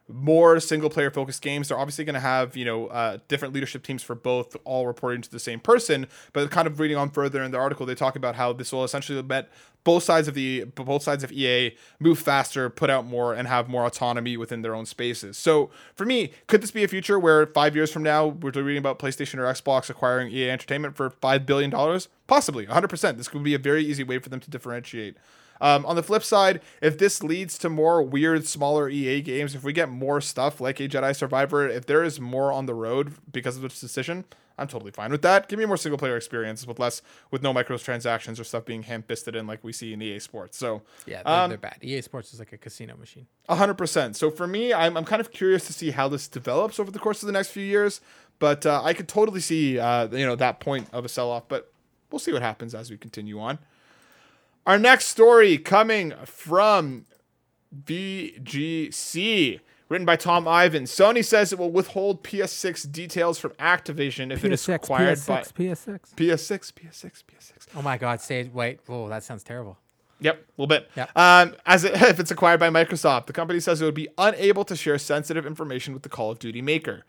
[0.08, 1.70] more single player focused games.
[1.70, 5.22] They're obviously going to have, you know, uh, different leadership teams for both, all reporting
[5.22, 6.08] to the same person.
[6.34, 8.84] But kind of reading on further in the article, they talk about how this will
[8.84, 9.50] essentially let
[9.84, 13.70] both sides of the both sides of EA move faster, put out more, and have
[13.70, 15.38] more autonomy within their own spaces.
[15.38, 18.78] So for me, could this be a future where five years from now we're reading
[18.78, 22.10] about PlayStation or Xbox acquiring EA Entertainment for five billion dollars?
[22.28, 22.88] Possibly, 100.
[22.90, 25.18] percent This could be a very easy way for them to differentiate.
[25.62, 29.64] Um, on the flip side, if this leads to more weird, smaller EA games, if
[29.64, 33.14] we get more stuff like a Jedi Survivor, if there is more on the road
[33.32, 34.26] because of this decision,
[34.58, 35.50] I'm totally fine with that.
[35.50, 39.06] Give me more single player experiences with less, with no microtransactions or stuff being hand
[39.06, 40.58] fisted in like we see in EA Sports.
[40.58, 41.78] So, Yeah, they're, um, they're bad.
[41.82, 43.28] EA Sports is like a casino machine.
[43.50, 44.16] hundred percent.
[44.16, 47.00] So for me, I'm, I'm kind of curious to see how this develops over the
[47.00, 48.00] course of the next few years.
[48.40, 51.48] But uh, I could totally see, uh, you know, that point of a sell off.
[51.48, 51.72] But
[52.12, 53.60] we'll see what happens as we continue on.
[54.66, 57.06] Our next story coming from
[57.84, 60.84] VGC, written by Tom Ivan.
[60.86, 66.16] Sony says it will withhold PS6 details from Activision if it is acquired by PS6.
[66.16, 67.68] PS6, PS6, PS6.
[67.76, 68.22] Oh my God!
[68.22, 68.54] Say it.
[68.54, 68.80] Wait.
[68.90, 69.78] Oh, that sounds terrible.
[70.22, 70.90] Yep, a little bit.
[70.96, 71.18] Yep.
[71.18, 74.66] Um, as it, if it's acquired by Microsoft, the company says it would be unable
[74.66, 77.04] to share sensitive information with the Call of Duty maker.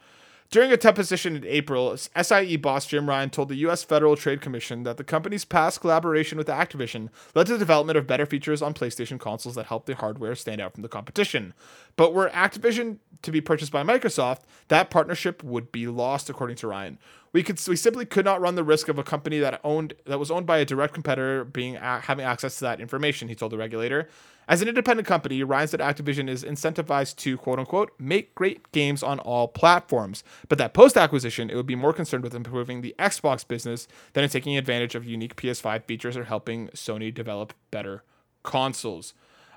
[0.50, 3.82] During a deposition in April, SIE boss Jim Ryan told the U.S.
[3.82, 8.06] Federal Trade Commission that the company's past collaboration with Activision led to the development of
[8.06, 11.52] better features on PlayStation consoles that helped the hardware stand out from the competition.
[11.96, 16.68] But were Activision to be purchased by Microsoft, that partnership would be lost, according to
[16.68, 16.98] Ryan.
[17.36, 20.18] We could we simply could not run the risk of a company that owned that
[20.18, 23.28] was owned by a direct competitor being having access to that information.
[23.28, 24.08] He told the regulator.
[24.48, 29.02] As an independent company, Ryan said Activision is incentivized to quote unquote make great games
[29.02, 32.94] on all platforms, but that post acquisition it would be more concerned with improving the
[32.98, 38.02] Xbox business than in taking advantage of unique PS5 features or helping Sony develop better
[38.44, 39.12] consoles.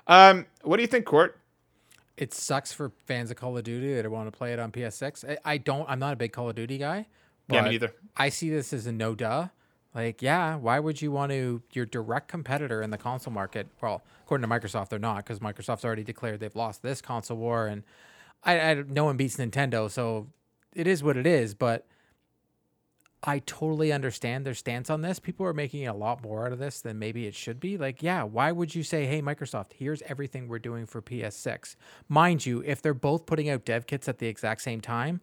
[0.06, 1.40] Um, what do you think, Court?
[2.18, 5.26] it sucks for fans of Call of Duty that want to play it on PS6.
[5.26, 5.88] I, I don't.
[5.88, 7.06] I'm not a big Call of Duty guy.
[7.54, 7.94] Yeah, me neither.
[8.16, 9.48] I see this as a no duh.
[9.94, 11.62] Like, yeah, why would you want to?
[11.72, 13.68] Your direct competitor in the console market.
[13.82, 17.66] Well, according to Microsoft, they're not because Microsoft's already declared they've lost this console war,
[17.66, 17.82] and
[18.44, 20.28] I, I no one beats Nintendo, so
[20.74, 21.54] it is what it is.
[21.54, 21.86] But
[23.22, 25.18] I totally understand their stance on this.
[25.18, 27.76] People are making a lot more out of this than maybe it should be.
[27.76, 31.76] Like, yeah, why would you say, hey, Microsoft, here's everything we're doing for PS6?
[32.08, 35.20] Mind you, if they're both putting out dev kits at the exact same time,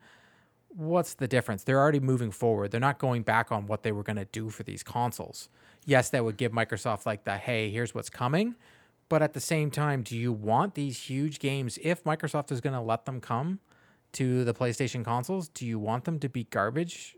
[0.69, 1.63] what's the difference?
[1.63, 2.71] They're already moving forward.
[2.71, 5.49] They're not going back on what they were going to do for these consoles.
[5.85, 8.55] Yes, that would give Microsoft like the, hey, here's what's coming.
[9.09, 11.79] But at the same time, do you want these huge games?
[11.81, 13.59] If Microsoft is going to let them come
[14.13, 17.15] to the PlayStation consoles, do you want them to be garbage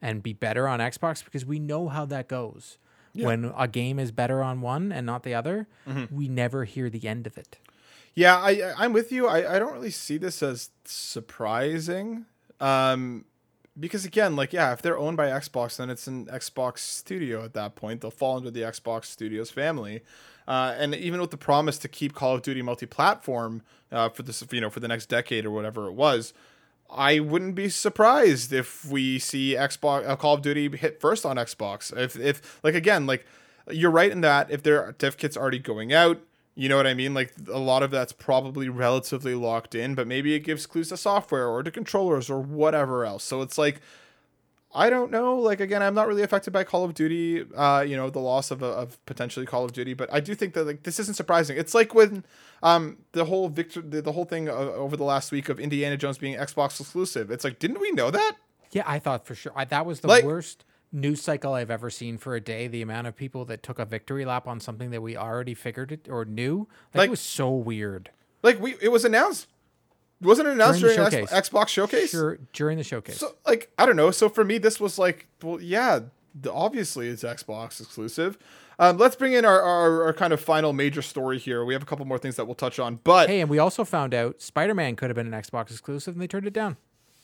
[0.00, 2.78] and be better on Xbox because we know how that goes.
[3.14, 6.14] When a game is better on one and not the other, mm-hmm.
[6.14, 7.58] we never hear the end of it.
[8.14, 9.26] Yeah, I I'm with you.
[9.26, 12.26] I, I don't really see this as surprising.
[12.60, 13.24] Um
[13.78, 17.54] because again, like yeah, if they're owned by Xbox, then it's an Xbox studio at
[17.54, 18.00] that point.
[18.00, 20.02] They'll fall under the Xbox Studios family.
[20.46, 24.42] Uh, and even with the promise to keep Call of Duty multi-platform uh, for this,
[24.50, 26.32] you know, for the next decade or whatever it was,
[26.90, 31.36] I wouldn't be surprised if we see Xbox uh, Call of Duty hit first on
[31.36, 31.94] Xbox.
[31.96, 33.26] If if like again, like
[33.70, 36.20] you're right in that if their dev kits already going out,
[36.60, 37.14] you know what I mean?
[37.14, 40.96] Like a lot of that's probably relatively locked in, but maybe it gives clues to
[40.96, 43.22] software or to controllers or whatever else.
[43.22, 43.80] So it's like
[44.74, 45.36] I don't know.
[45.38, 47.44] Like again, I'm not really affected by Call of Duty.
[47.54, 50.52] Uh, you know, the loss of, of potentially Call of Duty, but I do think
[50.54, 51.56] that like this isn't surprising.
[51.56, 52.24] It's like when
[52.62, 55.96] um the whole Victor the, the whole thing uh, over the last week of Indiana
[55.96, 57.30] Jones being Xbox exclusive.
[57.30, 58.32] It's like didn't we know that?
[58.72, 61.90] Yeah, I thought for sure I, that was the Like- worst news cycle I've ever
[61.90, 62.66] seen for a day.
[62.68, 65.92] The amount of people that took a victory lap on something that we already figured
[65.92, 68.10] it or knew, like, Like- it was so weird.
[68.42, 69.48] Like we it was announced.
[70.20, 72.10] Wasn't it announced During during, the X- Xbox showcase?
[72.10, 73.18] Sure, during the showcase.
[73.18, 74.10] So like I don't know.
[74.10, 76.00] So for me, this was like, well, yeah,
[76.40, 78.38] the, obviously it's Xbox exclusive.
[78.80, 81.64] Um, let's bring in our, our, our kind of final major story here.
[81.64, 83.84] We have a couple more things that we'll touch on, but hey, and we also
[83.84, 86.76] found out Spider Man could have been an Xbox exclusive, and they turned it down.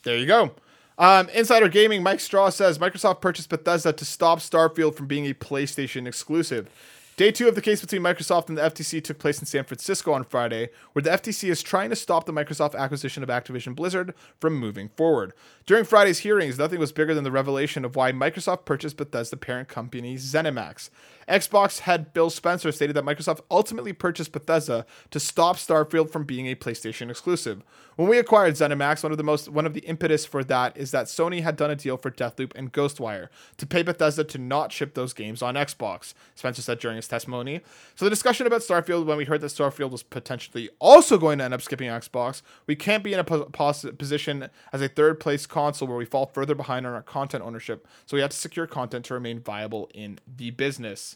[0.03, 0.51] there you go.
[0.97, 5.33] Um, Insider Gaming, Mike Straw says Microsoft purchased Bethesda to stop Starfield from being a
[5.33, 6.69] PlayStation exclusive.
[7.17, 10.11] Day two of the case between Microsoft and the FTC took place in San Francisco
[10.11, 14.13] on Friday, where the FTC is trying to stop the Microsoft acquisition of Activision Blizzard
[14.41, 15.31] from moving forward.
[15.65, 19.69] During Friday's hearings, nothing was bigger than the revelation of why Microsoft purchased Bethesda parent
[19.69, 20.89] company ZeniMax.
[21.27, 26.47] Xbox head Bill Spencer stated that Microsoft ultimately purchased Bethesda to stop Starfield from being
[26.47, 27.63] a PlayStation exclusive.
[27.95, 30.91] When we acquired ZeniMax, one of the most one of the impetus for that is
[30.91, 34.71] that Sony had done a deal for Deathloop and Ghostwire to pay Bethesda to not
[34.71, 36.13] ship those games on Xbox.
[36.35, 37.61] Spencer said during his testimony.
[37.95, 41.45] So the discussion about Starfield, when we heard that Starfield was potentially also going to
[41.45, 45.19] end up skipping Xbox, we can't be in a po- pos- position as a third
[45.19, 47.87] place console where we fall further behind on our content ownership.
[48.05, 51.14] So we have to secure content to remain viable in the business.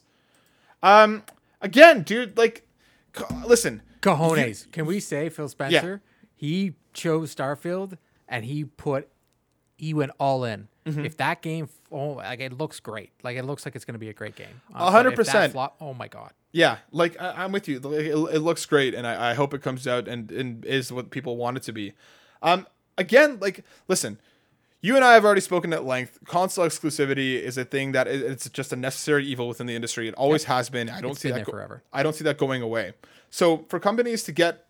[0.81, 1.23] Um,
[1.61, 2.67] again, dude, like,
[3.45, 4.71] listen, Cojones.
[4.71, 6.01] Can we say Phil Spencer?
[6.35, 9.09] He chose Starfield and he put
[9.77, 10.67] he went all in.
[10.85, 11.05] Mm-hmm.
[11.05, 13.11] If that game, oh, like it looks great.
[13.23, 14.61] Like it looks like it's going to be a great game.
[14.73, 15.55] Uh, A hundred percent.
[15.55, 16.31] Oh my god.
[16.51, 17.77] Yeah, like I, I'm with you.
[17.93, 21.11] It, it looks great, and I, I hope it comes out and, and is what
[21.11, 21.93] people want it to be.
[22.41, 22.65] Um,
[22.97, 24.19] again, like listen,
[24.81, 26.19] you and I have already spoken at length.
[26.25, 30.07] Console exclusivity is a thing that is, it's just a necessary evil within the industry.
[30.07, 30.89] It always has been.
[30.89, 31.83] I don't It's see that there forever.
[31.91, 32.93] I don't see that going away.
[33.29, 34.67] So for companies to get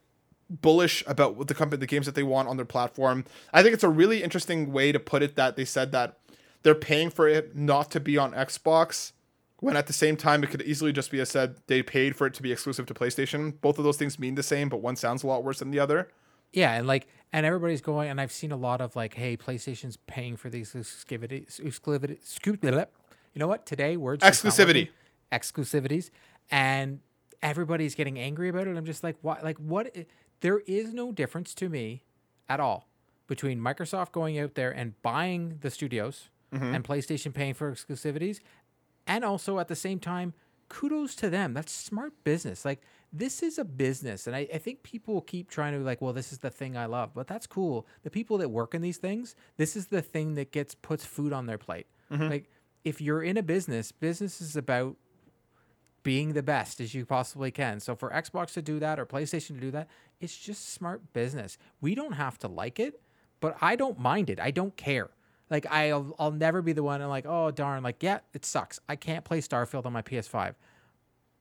[0.50, 3.74] bullish about what the company the games that they want on their platform, I think
[3.74, 5.36] it's a really interesting way to put it.
[5.36, 6.18] That they said that
[6.64, 9.12] they're paying for it not to be on Xbox
[9.60, 12.26] when at the same time it could easily just be a said they paid for
[12.26, 13.54] it to be exclusive to PlayStation.
[13.62, 15.80] Both of those things mean the same, but one sounds a lot worse than the
[15.80, 16.10] other.
[16.52, 19.98] Yeah, and like, and everybody's going, and I've seen a lot of like, hey, PlayStation's
[20.08, 23.66] paying for these exclusivity, exclusivity, scoop, you know what?
[23.66, 24.90] Today, words Exclusivity.
[25.32, 26.10] exclusivities,
[26.50, 27.00] and
[27.42, 28.76] everybody's getting angry about it.
[28.76, 29.40] I'm just like, why?
[29.44, 29.96] Like, what?
[30.42, 32.04] There is no difference to me
[32.48, 32.88] at all
[33.28, 36.74] between Microsoft going out there and buying the studios mm-hmm.
[36.74, 38.40] and PlayStation paying for exclusivities,
[39.06, 40.34] and also at the same time,
[40.70, 41.54] kudos to them.
[41.54, 42.66] That's smart business.
[42.66, 42.82] Like
[43.12, 46.14] this is a business, and I, I think people keep trying to be like, well,
[46.14, 47.88] this is the thing I love, but that's cool.
[48.04, 51.34] The people that work in these things, this is the thing that gets puts food
[51.34, 51.88] on their plate.
[52.12, 52.30] Mm-hmm.
[52.30, 52.50] Like
[52.84, 54.96] if you're in a business, business is about
[56.04, 57.80] being the best as you possibly can.
[57.80, 59.88] So for Xbox to do that or PlayStation to do that,
[60.20, 61.58] it's just smart business.
[61.82, 63.02] We don't have to like it,
[63.40, 64.40] but I don't mind it.
[64.40, 65.10] I don't care.
[65.50, 68.80] Like I'll I'll never be the one and like, oh darn, like yeah, it sucks.
[68.88, 70.54] I can't play Starfield on my PS5.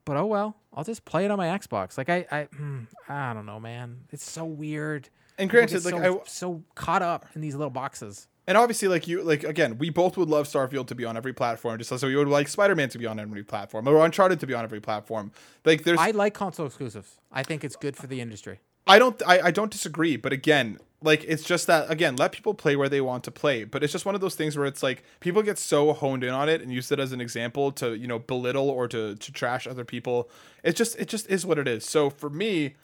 [0.09, 0.57] But oh well.
[0.73, 1.99] I'll just play it on my Xbox.
[1.99, 4.01] Like I, I, mm, I don't know, man.
[4.11, 5.11] It's so weird.
[5.37, 8.27] And granted, like so, I, so caught up in these little boxes.
[8.47, 11.35] and obviously like you like again we both would love starfield to be on every
[11.35, 14.47] platform just as we would like spider-man to be on every platform or uncharted to
[14.47, 15.31] be on every platform
[15.67, 17.21] like there's I like console exclusives.
[17.31, 18.61] I think it's good for the industry.
[18.87, 22.55] I don't I, I don't disagree, but again, like it's just that again, let people
[22.55, 23.65] play where they want to play.
[23.65, 26.31] But it's just one of those things where it's like people get so honed in
[26.31, 29.33] on it and use it as an example to, you know, belittle or to to
[29.33, 30.29] trash other people.
[30.65, 31.85] It just it just is what it is.
[31.85, 32.75] So for me,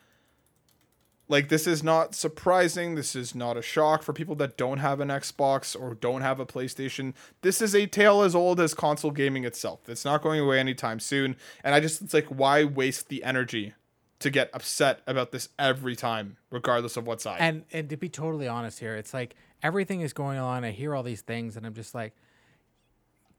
[1.29, 2.95] like this is not surprising.
[2.95, 6.39] This is not a shock for people that don't have an Xbox or don't have
[6.39, 7.15] a PlayStation.
[7.43, 9.89] This is a tale as old as console gaming itself.
[9.89, 11.35] It's not going away anytime soon.
[11.65, 13.75] And I just it's like why waste the energy
[14.21, 17.39] to get upset about this every time, regardless of what side.
[17.41, 20.65] And and to be totally honest here, it's like everything is going on.
[20.65, 22.15] I hear all these things, and I'm just like,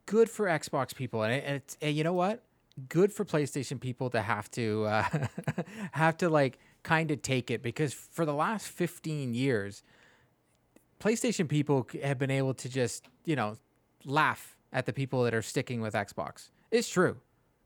[0.05, 2.43] good for Xbox people, and, it, and it's and you know what?
[2.89, 5.27] Good for PlayStation people to have to uh,
[5.93, 9.81] have to like kind of take it because for the last 15 years,
[10.99, 13.57] PlayStation people have been able to just you know
[14.03, 16.49] laugh at the people that are sticking with Xbox.
[16.69, 17.17] It's true.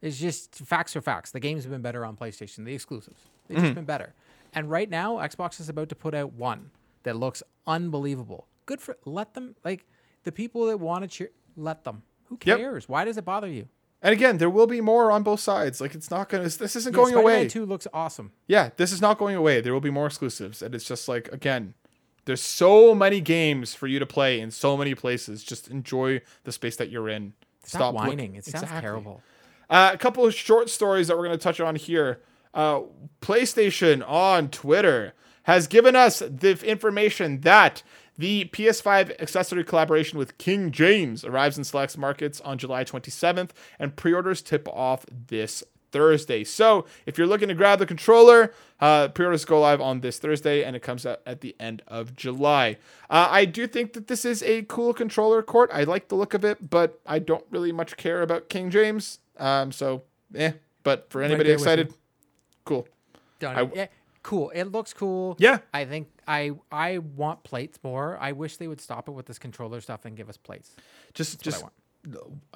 [0.01, 1.31] It's just facts are facts.
[1.31, 2.65] The games have been better on PlayStation.
[2.65, 3.75] The exclusives, they've just mm-hmm.
[3.75, 4.13] been better.
[4.53, 6.71] And right now, Xbox is about to put out one
[7.03, 8.47] that looks unbelievable.
[8.65, 9.85] Good for let them like
[10.23, 11.29] the people that want to cheer.
[11.55, 12.03] Let them.
[12.25, 12.57] Who Yep.
[12.57, 12.89] cares?
[12.89, 13.67] Why does it bother you?
[14.01, 15.81] And again, there will be more on both sides.
[15.81, 16.43] Like it's not gonna.
[16.43, 17.47] This isn't Yeah, going Spider-Man away.
[17.49, 18.31] Two looks awesome.
[18.47, 19.59] Yeah, this is not going away.
[19.59, 21.73] There will be more exclusives, and it's just like again,
[22.25, 25.43] there's so many games for you to play in so many places.
[25.43, 27.33] Just enjoy the space that you're in.
[27.63, 28.35] Stop, look- whining.
[28.35, 28.81] It sounds Exactly.
[28.81, 29.21] terrible.
[29.69, 32.21] Uh, a couple of short stories that we're going to touch on here.
[32.53, 32.81] Uh,
[33.21, 35.13] PlayStation on Twitter
[35.43, 37.83] has given us the information that
[38.17, 43.95] the PS5 accessory collaboration with King James arrives in select markets on July 27th, and
[43.95, 46.43] pre orders tip off this Thursday.
[46.43, 50.63] So if you're looking to grab the controller, uh, pre-orders go live on this Thursday,
[50.63, 52.77] and it comes out at the end of July.
[53.09, 55.69] Uh, I do think that this is a cool controller court.
[55.73, 59.19] I like the look of it, but I don't really much care about King James.
[59.37, 60.03] Um, so
[60.35, 60.53] eh.
[60.83, 61.93] But for anybody with excited,
[62.65, 62.87] cool.
[63.39, 63.55] Done.
[63.57, 63.87] I- yeah,
[64.23, 64.49] cool.
[64.51, 65.35] It looks cool.
[65.39, 65.59] Yeah.
[65.73, 68.17] I think I I want plates more.
[68.19, 70.75] I wish they would stop it with this controller stuff and give us plates.
[71.13, 71.63] Just what I just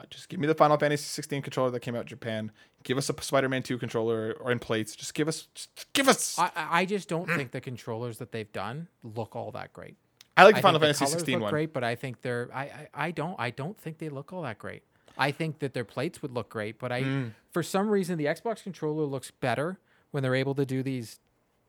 [0.09, 2.51] just give me the Final Fantasy 16 controller that came out in Japan.
[2.83, 4.95] Give us a Spider-Man 2 controller or in plates.
[4.95, 6.37] Just give us just give us.
[6.39, 9.95] I, I just don't think the controllers that they've done look all that great.
[10.35, 11.51] I like the I Final Fantasy the 16 look one.
[11.51, 14.41] great, but I think they're I, I I don't I don't think they look all
[14.43, 14.83] that great.
[15.17, 17.31] I think that their plates would look great, but I Mm.
[17.51, 19.79] for some reason the Xbox controller looks better
[20.11, 21.19] when they're able to do these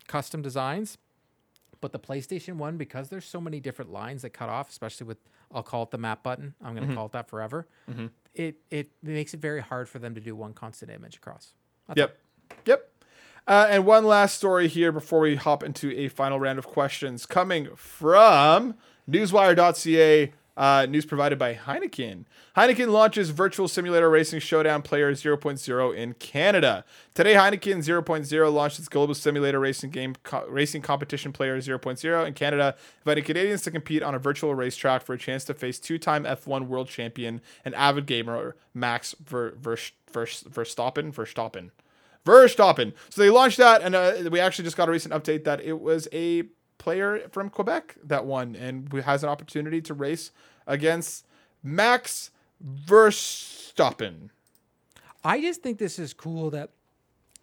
[0.09, 0.97] custom designs.
[1.85, 5.19] But the PlayStation one, because there's so many different lines that cut off, especially with
[5.53, 6.55] I'll call it the map button.
[6.63, 6.85] I'm Mm-hmm.
[6.85, 7.67] gonna call it that forever.
[8.35, 11.53] It it makes it very hard for them to do one constant image across.
[11.87, 12.19] That's Yep.
[12.65, 12.91] Yep.
[13.47, 17.27] Uh, and one last story here before we hop into a final round of questions
[17.27, 18.77] coming from
[19.07, 20.33] newswire.ca.
[20.57, 22.27] Uh, news provided by Heineken.
[22.57, 26.85] Heineken launches virtual simulator racing showdown player 0.0 in Canada.
[27.13, 32.35] Today, Heineken 0.0 launched its global simulator racing game co- racing competition player 0.0 in
[32.35, 36.23] Canada, inviting Canadians to compete on a virtual racetrack for a chance to face two-time
[36.25, 39.77] F1 world champion and avid gamer Max Ver, Ver,
[40.13, 41.13] Ver, Verstappen.
[41.13, 41.71] Verstappen.
[42.25, 42.93] Verstappen.
[43.11, 45.81] So they launched that, and uh, we actually just got a recent update that it
[45.81, 46.45] was a
[46.85, 50.31] player from Quebec that won and who has an opportunity to race
[50.67, 51.25] against
[51.63, 52.31] Max
[52.63, 54.29] Verstappen.
[55.25, 56.69] I just think this is cool that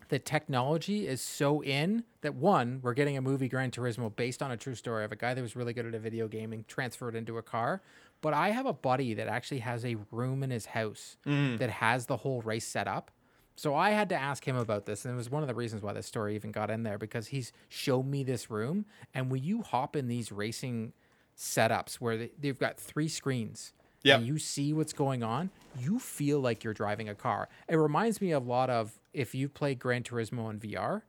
[0.10, 4.52] the technology is so in that one, we're getting a movie Gran Turismo based on
[4.52, 7.16] a true story of a guy that was really good at a video gaming transferred
[7.16, 7.82] into a car.
[8.22, 11.58] But I have a buddy that actually has a room in his house mm.
[11.58, 13.10] that has the whole race set up.
[13.56, 15.82] So I had to ask him about this, and it was one of the reasons
[15.82, 18.86] why this story even got in there because he's showed me this room.
[19.14, 20.94] And when you hop in these racing
[21.38, 23.74] setups where they, they've got three screens,
[24.04, 27.50] yeah, you see what's going on, you feel like you're driving a car.
[27.68, 31.04] It reminds me a lot of if you play Gran Turismo in VR.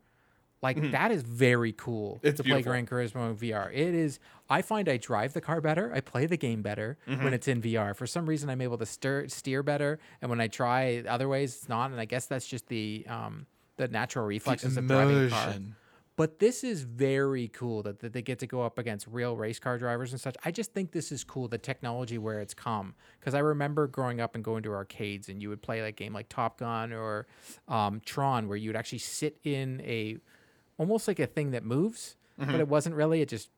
[0.63, 2.27] Like that is very cool Mm-hmm.
[2.29, 2.73] It's to beautiful.
[2.73, 3.71] play Gran Turismo in VR.
[3.73, 4.19] It is.
[4.49, 5.93] I find I drive the car better.
[5.95, 7.25] I play the game better Mm-hmm.
[7.25, 7.97] when it's in VR.
[7.97, 11.55] For some reason, I'm able to steer steer better, and when I try other ways,
[11.57, 11.91] it's not.
[11.91, 13.47] And I guess that's just the um
[13.77, 15.55] the natural reflexes of driving a car.
[16.15, 19.59] But this is very cool that, that they get to go up against real race
[19.59, 20.37] car drivers and such.
[20.45, 22.95] I just think this is cool, the technology where it's come.
[23.19, 26.13] Because I remember growing up and going to arcades, and you would play like game
[26.13, 27.27] like Top Gun or
[27.67, 30.19] um, Tron, where you would actually sit in a
[30.83, 33.23] almost like a thing that moves, but it wasn't really.
[33.23, 33.49] It just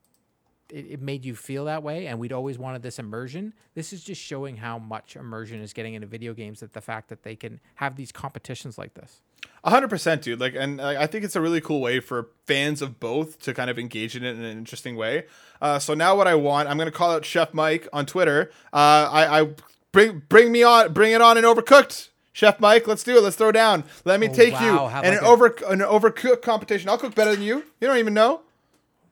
[0.69, 3.53] it, it made you feel that way, and we'd always wanted this immersion.
[3.73, 6.59] This is just showing how much immersion is getting into video games.
[6.59, 9.21] That the fact that they can have these competitions like this.
[9.63, 10.39] hundred percent, dude.
[10.39, 13.53] Like, and uh, I think it's a really cool way for fans of both to
[13.53, 15.25] kind of engage in it in an interesting way.
[15.61, 18.51] Uh, so now, what I want, I'm gonna call out Chef Mike on Twitter.
[18.71, 19.49] Uh, I, I
[19.91, 22.09] bring bring me on, bring it on, and overcooked.
[22.35, 23.23] Chef Mike, let's do it.
[23.23, 23.85] Let's throw down.
[24.03, 24.83] Let me Oh, take wow.
[24.83, 26.89] you Have in like an a- over an overcooked competition.
[26.89, 27.63] I'll cook better than you.
[27.79, 28.41] You don't even know.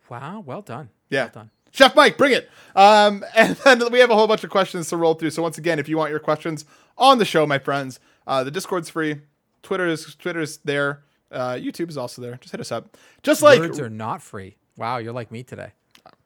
[0.09, 0.89] Wow, well done.
[1.09, 1.23] Yeah.
[1.23, 1.49] Well done.
[1.71, 2.49] Chef Mike, bring it.
[2.75, 5.29] Um, and then we have a whole bunch of questions to roll through.
[5.29, 6.65] So once again, if you want your questions
[6.97, 9.21] on the show, my friends, uh, the Discord's free.
[9.61, 11.03] Twitter is Twitter's there.
[11.31, 12.35] Uh, YouTube is also there.
[12.41, 12.97] Just hit us up.
[13.23, 14.57] Just like Words are not free.
[14.75, 15.71] Wow, you're like me today.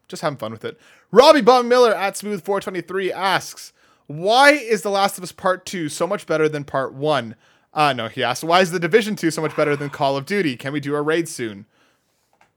[0.07, 0.79] just having fun with it.
[1.11, 3.71] Robby Bum Miller at Smooth423 asks,
[4.07, 7.35] Why is The Last of Us Part 2 so much better than Part 1?
[7.73, 10.25] Uh, no, he asked, Why is The Division 2 so much better than Call of
[10.25, 10.55] Duty?
[10.55, 11.65] Can we do a raid soon?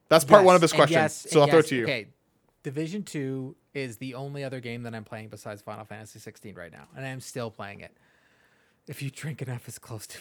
[0.09, 0.94] That's part one of his question.
[0.94, 1.84] yes, so I'll and throw it to you.
[1.84, 2.07] Okay,
[2.64, 6.72] Division Two is the only other game that I'm playing besides Final Fantasy 16 right
[6.72, 7.96] now, and I'm still playing it.
[8.88, 10.18] If you drink enough, it's close to.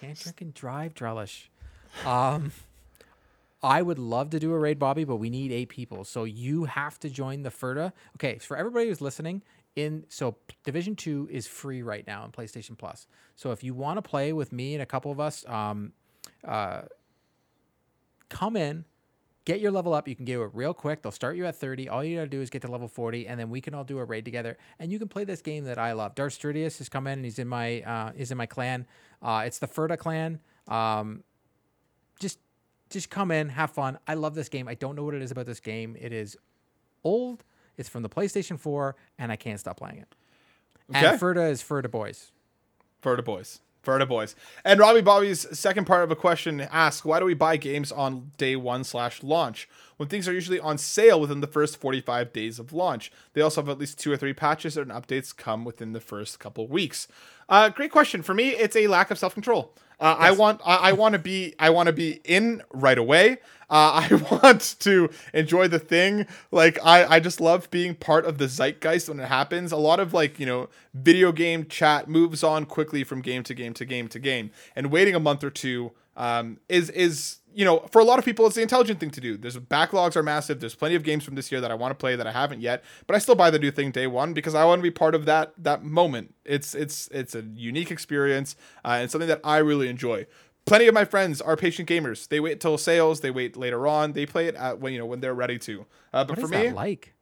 [0.00, 1.48] Can't drink and drive, Drellesh.
[2.06, 2.52] Um,
[3.62, 6.64] I would love to do a raid, Bobby, but we need eight people, so you
[6.64, 7.92] have to join the Ferda.
[8.16, 9.42] Okay, for everybody who's listening,
[9.74, 13.06] in so Division Two is free right now on PlayStation Plus.
[13.36, 15.92] So if you want to play with me and a couple of us, um,
[16.44, 16.82] uh,
[18.28, 18.84] come in,
[19.44, 20.08] get your level up.
[20.08, 21.02] You can get it real quick.
[21.02, 21.88] They'll start you at 30.
[21.88, 23.98] All you gotta do is get to level 40, and then we can all do
[23.98, 24.58] a raid together.
[24.78, 26.14] And you can play this game that I love.
[26.14, 28.86] Darth Strudius has come in and he's in my uh, is in my clan.
[29.22, 30.40] Uh, it's the Ferda clan.
[30.66, 31.22] Um,
[32.20, 32.38] just
[32.90, 33.98] just come in, have fun.
[34.06, 34.68] I love this game.
[34.68, 35.96] I don't know what it is about this game.
[35.98, 36.36] It is
[37.04, 37.44] old.
[37.76, 40.14] It's from the PlayStation 4, and I can't stop playing it.
[40.90, 41.06] Okay.
[41.06, 42.32] And Ferda is Ferda boys.
[43.02, 43.60] Ferda boys.
[43.84, 44.34] Ferda boys.
[44.64, 48.32] And Robby Bobby's second part of a question asks, why do we buy games on
[48.36, 52.58] day one slash launch when things are usually on sale within the first 45 days
[52.58, 53.12] of launch?
[53.32, 56.38] They also have at least two or three patches and updates come within the first
[56.38, 57.08] couple weeks.
[57.48, 58.22] Uh, great question.
[58.22, 59.34] For me, it's a lack of self
[60.00, 63.38] Uh, I want I, I want to be I want to be in right away.
[63.70, 66.26] Uh, I want to enjoy the thing.
[66.50, 69.72] Like I, I just love being part of the zeitgeist when it happens.
[69.72, 73.54] A lot of like you know video game chat moves on quickly from game to
[73.54, 77.64] game to game to game, and waiting a month or two um, is is you
[77.64, 79.36] know for a lot of people it's the intelligent thing to do.
[79.38, 80.60] There's backlogs are massive.
[80.60, 82.60] There's plenty of games from this year that I want to play that I haven't
[82.60, 84.90] yet, but I still buy the new thing day one because I want to be
[84.90, 86.34] part of that that moment.
[86.44, 90.26] It's it's it's a unique experience uh, and something that I really enjoy.
[90.66, 92.28] Plenty of my friends are patient gamers.
[92.28, 93.20] They wait till sales.
[93.20, 94.12] They wait later on.
[94.12, 95.86] They play it at when you know when they're ready to.
[96.12, 97.14] Uh, but What for is me, that like?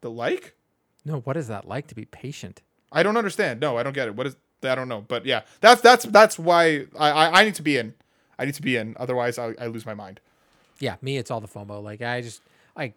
[0.00, 0.56] the like,
[1.04, 2.62] No, what is that like to be patient?
[2.90, 3.60] I don't understand.
[3.60, 4.16] No, I don't get it.
[4.16, 4.36] What is?
[4.62, 5.02] I don't know.
[5.06, 7.94] But yeah, that's that's that's why I I, I need to be in.
[8.38, 8.96] I need to be in.
[8.98, 10.20] Otherwise, I, I lose my mind.
[10.78, 11.82] Yeah, me, it's all the FOMO.
[11.82, 12.42] Like I just
[12.76, 12.94] like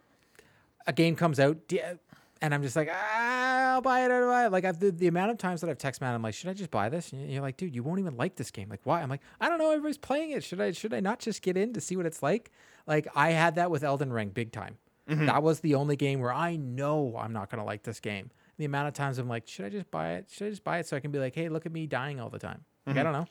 [0.86, 1.58] a game comes out,
[2.42, 4.12] and I'm just like, ah, I'll buy it.
[4.12, 4.52] I'll buy it.
[4.52, 6.54] Like I've, the, the amount of times that I've texted Matt, I'm like, should I
[6.54, 7.14] just buy this?
[7.14, 8.70] And you're like, dude, you won't even like this game.
[8.70, 9.02] Like why?
[9.02, 9.70] I'm like, I don't know.
[9.72, 10.44] Everybody's playing it.
[10.44, 10.72] Should I?
[10.72, 12.52] Should I not just get in to see what it's like?
[12.88, 14.78] Like I had that with Elden Ring, big time.
[15.08, 18.30] That was the only game where I know I'm not gonna like this game.
[18.60, 20.28] The amount of times I'm like, should I just buy it?
[20.30, 22.20] Should I just buy it so I can be like, hey, look at me dying
[22.20, 22.64] all the time?
[22.86, 23.26] Like, I don't know.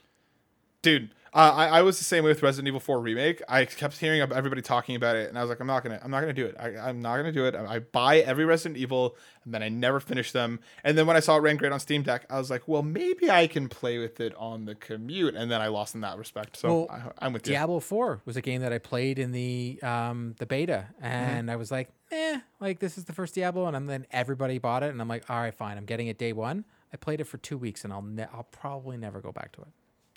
[0.82, 3.42] Dude, uh, I, I was the same way with Resident Evil 4 remake.
[3.48, 6.10] I kept hearing everybody talking about it, and I was like, I'm not gonna, I'm
[6.10, 6.56] not gonna do it.
[6.58, 7.54] I, I'm not gonna do it.
[7.54, 10.60] I, I buy every Resident Evil, and then I never finish them.
[10.84, 12.82] And then when I saw it ran great on Steam Deck, I was like, well,
[12.82, 15.34] maybe I can play with it on the commute.
[15.34, 16.56] And then I lost in that respect.
[16.56, 17.54] So Well, I, I'm with you.
[17.54, 21.56] Diablo 4 was a game that I played in the um, the beta, and I
[21.56, 25.00] was like, eh, like this is the first Diablo, and then everybody bought it, and
[25.00, 26.64] I'm like, all right, fine, I'm getting it day one.
[26.92, 29.60] I played it for two weeks, and I'll ne- I'll probably never go back to
[29.62, 29.68] it.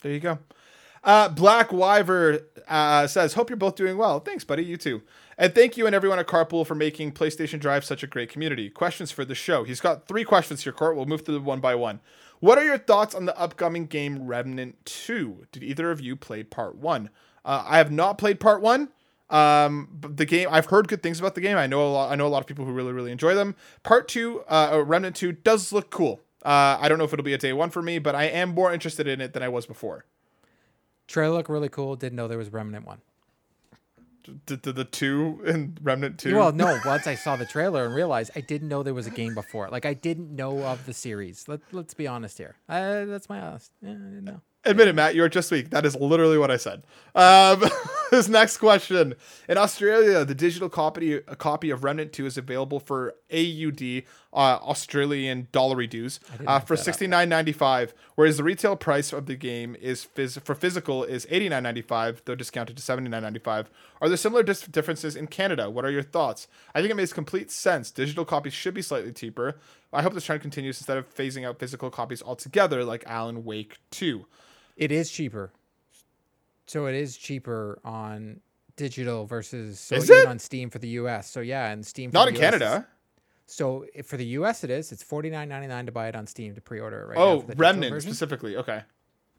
[0.02, 0.38] There you go.
[1.04, 4.20] Uh, Black Wyver uh, says, "Hope you're both doing well.
[4.20, 4.64] Thanks, buddy.
[4.64, 5.02] You too.
[5.38, 8.70] And thank you and everyone at Carpool for making PlayStation Drive such a great community.
[8.70, 9.64] Questions for the show.
[9.64, 10.94] He's got three questions here, Court.
[10.94, 12.00] We'll move through them one by one.
[12.40, 15.46] What are your thoughts on the upcoming game Remnant Two?
[15.52, 17.10] Did either of you play Part One?
[17.44, 18.90] Uh, I have not played Part One.
[19.30, 21.56] Um, the game I've heard good things about the game.
[21.56, 22.12] I know a lot.
[22.12, 23.56] I know a lot of people who really really enjoy them.
[23.82, 26.20] Part Two, uh, Remnant Two, does look cool.
[26.44, 28.50] Uh, I don't know if it'll be a day one for me, but I am
[28.50, 30.04] more interested in it than I was before.
[31.06, 31.94] Trailer looked really cool.
[31.96, 33.00] Didn't know there was Remnant one.
[34.46, 36.34] the, the, the two in Remnant two.
[36.34, 36.78] Well, no.
[36.86, 39.68] Once I saw the trailer and realized I didn't know there was a game before.
[39.68, 41.46] Like I didn't know of the series.
[41.48, 42.56] Let Let's be honest here.
[42.68, 43.72] Uh, that's my honest.
[43.82, 44.40] Yeah, I didn't know.
[44.64, 45.14] Admit it, Matt.
[45.16, 45.70] You are just weak.
[45.70, 46.84] That is literally what I said.
[47.16, 47.62] Um,
[48.16, 49.14] this next question:
[49.48, 54.02] In Australia, the digital copy a copy of Remnant Two is available for AUD
[54.34, 59.24] uh, Australian dollary dues uh, for sixty nine ninety five, whereas the retail price of
[59.24, 63.08] the game is phys- for physical is eighty nine ninety five, though discounted to seventy
[63.08, 63.70] nine ninety five.
[64.02, 65.70] Are there similar dis- differences in Canada?
[65.70, 66.48] What are your thoughts?
[66.74, 67.90] I think it makes complete sense.
[67.90, 69.56] Digital copies should be slightly cheaper.
[69.90, 73.78] I hope this trend continues instead of phasing out physical copies altogether, like Alan Wake
[73.90, 74.26] Two.
[74.76, 75.50] It is cheaper.
[76.66, 78.40] So it is cheaper on
[78.76, 80.26] digital versus so Is it?
[80.26, 81.30] on Steam for the US.
[81.30, 82.88] So yeah, and Steam for Not the in US is- Canada.
[83.46, 84.92] So if for the US it is.
[84.92, 87.18] It's forty nine ninety nine to buy it on Steam to pre order it right
[87.18, 87.24] now.
[87.24, 88.56] Oh, for the digital Remnant specifically.
[88.56, 88.82] Okay.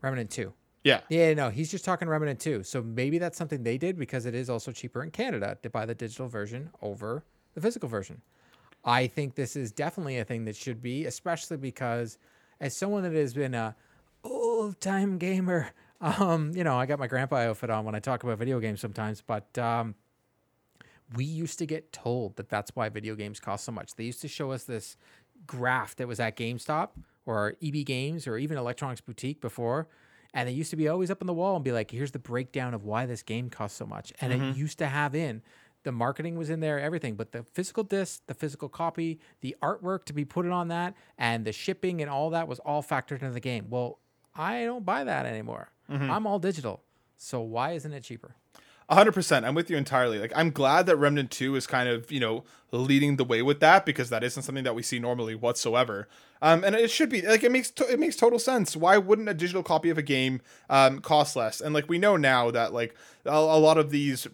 [0.02, 0.54] Remnant two.
[0.84, 1.00] Yeah.
[1.08, 2.64] Yeah, no, he's just talking Remnant 2.
[2.64, 5.86] So maybe that's something they did because it is also cheaper in Canada to buy
[5.86, 8.22] the digital version over the physical version.
[8.84, 12.18] I think this is definitely a thing that should be, especially because
[12.60, 13.78] as someone that has been a
[14.26, 15.70] old time gamer,
[16.02, 18.82] um, you know, I got my grandpa outfit on when I talk about video games
[18.82, 19.96] sometimes, but um,
[21.16, 23.96] we used to get told that that's why video games cost so much.
[23.96, 24.98] They used to show us this
[25.46, 26.90] graph that was at GameStop
[27.26, 29.88] or EB Games or even Electronics Boutique before.
[30.34, 32.20] And they used to be always up on the wall and be like, here's the
[32.20, 34.12] breakdown of why this game costs so much.
[34.20, 35.44] And it used to have in
[35.84, 40.06] the marketing was in there, everything, but the physical disc, the physical copy, the artwork
[40.06, 43.32] to be put on that, and the shipping and all that was all factored into
[43.32, 43.68] the game.
[43.70, 44.00] Well,
[44.36, 45.73] I don't buy that anymore.
[45.90, 46.82] I'm all digital.
[47.18, 48.36] So why isn't it cheaper?
[48.90, 49.46] A hundred percent.
[49.46, 50.20] I'm with you entirely.
[50.20, 53.60] Like I'm glad that Remnant Two is kind of you know leading the way with
[53.62, 56.08] that because that isn't something that we see normally whatsoever.
[56.42, 58.76] Um, and it should be like it makes to- it makes total sense.
[58.76, 61.62] Why wouldn't a digital copy of a game um, cost less?
[61.62, 62.94] And like we know now that like
[63.26, 64.28] a, a lot of these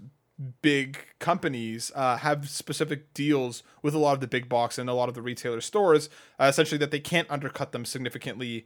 [0.62, 4.94] big companies uh, have specific deals with a lot of the big box and a
[4.94, 8.66] lot of the retailer stores, uh, essentially that they can't undercut them significantly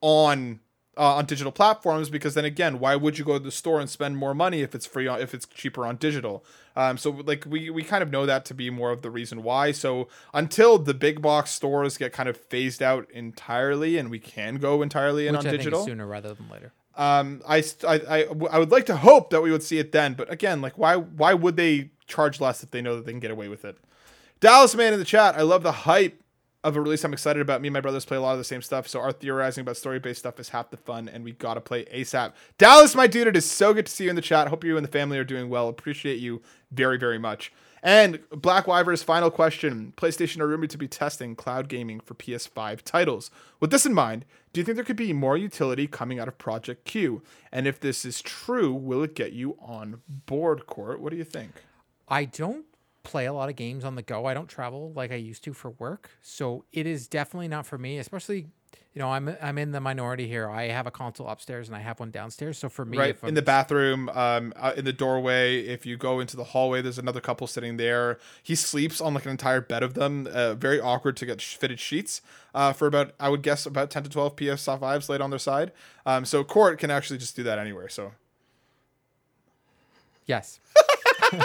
[0.00, 0.60] on
[0.96, 3.88] uh, on digital platforms because then again, why would you go to the store and
[3.90, 6.44] spend more money if it's free on, if it's cheaper on digital?
[6.76, 9.42] Um, so like we we kind of know that to be more of the reason
[9.42, 9.72] why.
[9.72, 14.56] So until the big box stores get kind of phased out entirely and we can
[14.56, 16.72] go entirely in Which on I digital, sooner rather than later.
[16.96, 20.14] um, I, I, I, I would like to hope that we would see it then,
[20.14, 23.20] but again, like why why would they charge less if they know that they can
[23.20, 23.78] get away with it?
[24.40, 26.20] Dallas man in the chat, I love the hype
[26.64, 27.60] of a release I'm excited about.
[27.60, 29.76] Me and my brothers play a lot of the same stuff, so our theorizing about
[29.76, 32.32] story based stuff is half the fun, and we gotta play ASAP.
[32.58, 34.48] Dallas, my dude, it is so good to see you in the chat.
[34.48, 35.68] Hope you and the family are doing well.
[35.68, 36.42] Appreciate you
[36.72, 37.52] very, very much.
[37.82, 42.80] And Black Wyver's final question PlayStation are rumored to be testing cloud gaming for PS5
[42.80, 43.30] titles.
[43.60, 46.38] With this in mind, do you think there could be more utility coming out of
[46.38, 47.22] Project Q?
[47.52, 50.98] And if this is true, will it get you on board, Court?
[50.98, 51.62] What do you think?
[52.08, 52.64] I don't
[53.04, 54.26] play a lot of games on the go.
[54.26, 56.10] I don't travel like I used to for work.
[56.22, 58.48] So it is definitely not for me, especially
[58.92, 60.48] you know, I'm I'm in the minority here.
[60.48, 62.58] I have a console upstairs and I have one downstairs.
[62.58, 66.36] So for me, right in the bathroom um in the doorway if you go into
[66.36, 69.94] the hallway there's another couple sitting there he sleeps on like an entire bed of
[69.94, 72.20] them uh, very awkward to get fitted sheets
[72.54, 75.72] uh for about i would guess about 10 to 12 ps5s laid on their side
[76.06, 78.12] um so court can actually just do that anywhere so
[80.26, 80.60] yes,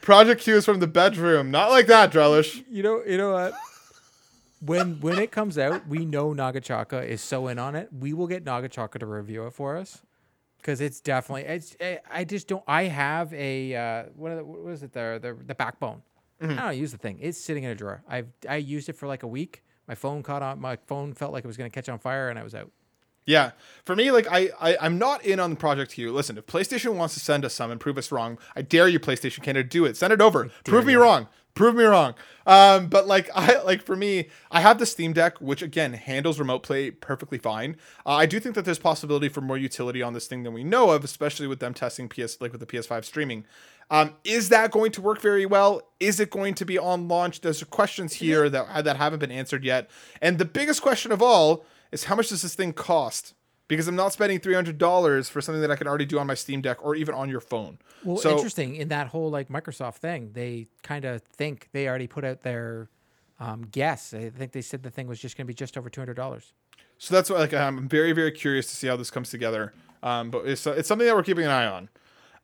[0.00, 3.54] project q is from the bedroom not like that Drellesh you know, you know what.
[4.60, 7.90] When when it comes out, we know Nagachaka is so in on it.
[7.92, 10.00] We will get Nagachaka to review it for us
[10.58, 11.42] because it's definitely.
[11.42, 11.76] It's.
[11.78, 12.64] I- I just don't.
[12.66, 14.92] I have a uh, what, are the, what is it?
[14.94, 16.02] The the, the backbone.
[16.40, 17.18] I don't use the thing.
[17.20, 18.02] It's sitting in a drawer.
[18.08, 19.62] I've I used it for like a week.
[19.86, 20.58] My phone caught on.
[20.58, 22.70] My phone felt like it was gonna catch on fire, and I was out.
[23.26, 23.50] Yeah,
[23.84, 26.12] for me, like I, I, I'm not in on the Project Q.
[26.12, 29.00] Listen, if PlayStation wants to send us some and prove us wrong, I dare you,
[29.00, 29.96] PlayStation Canada, do it.
[29.96, 30.48] Send it over.
[30.64, 31.26] Prove me wrong.
[31.56, 32.14] Prove me wrong.
[32.46, 36.38] Um, but like I, like for me, I have the Steam Deck, which again handles
[36.38, 37.76] remote play perfectly fine.
[38.04, 40.62] Uh, I do think that there's possibility for more utility on this thing than we
[40.62, 43.44] know of, especially with them testing PS, like with the PS5 streaming.
[43.90, 45.80] Um, is that going to work very well?
[45.98, 47.40] Is it going to be on launch?
[47.40, 49.88] There's questions here that that haven't been answered yet.
[50.20, 51.64] And the biggest question of all
[51.96, 53.34] is how much does this thing cost?
[53.68, 56.26] Because I'm not spending three hundred dollars for something that I can already do on
[56.26, 57.78] my Steam Deck or even on your phone.
[58.04, 58.76] Well, so interesting.
[58.76, 62.88] In that whole like Microsoft thing, they kind of think they already put out their
[63.40, 64.14] um, guess.
[64.14, 66.14] I think they said the thing was just going to be just over two hundred
[66.14, 66.52] dollars.
[66.98, 69.72] so that's what like I'm very very curious to see how this comes together.
[70.02, 71.88] Um, but it's it's something that we're keeping an eye on.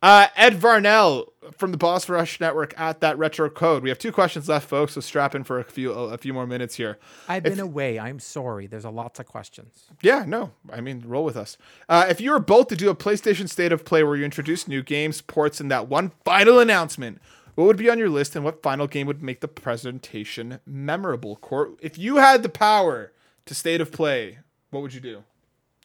[0.03, 3.83] Uh, Ed Varnell from the Boss Rush Network at that retro code.
[3.83, 4.95] We have two questions left, folks.
[4.95, 6.99] So strap in for a few a few more minutes here.
[7.29, 7.99] I've been away.
[8.01, 8.67] I'm sorry.
[8.67, 9.85] There's a lots of questions.
[10.03, 11.57] Yeah, no, I mean, roll with us.
[11.89, 14.67] Uh, if you were both to do a PlayStation State of Play where you introduce
[14.67, 17.21] new games, ports, and that one final announcement,
[17.55, 21.37] what would be on your list, and what final game would make the presentation memorable?
[21.37, 23.13] Court, if you had the power
[23.47, 24.39] to State of Play,
[24.71, 25.23] what would you do?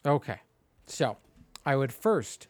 [0.04, 0.40] Okay.
[0.86, 1.18] So
[1.66, 2.48] I would first,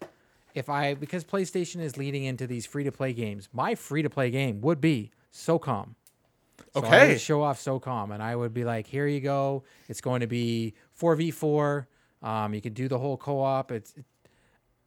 [0.58, 4.10] if I, because PlayStation is leading into these free to play games, my free to
[4.10, 5.96] play game would be SOCOM.
[6.72, 7.04] So I Okay.
[7.04, 9.64] would show off SOCOM and I would be like, here you go.
[9.88, 11.86] It's going to be 4v4.
[12.22, 13.72] Um, you can do the whole co op.
[13.72, 14.06] It's, it,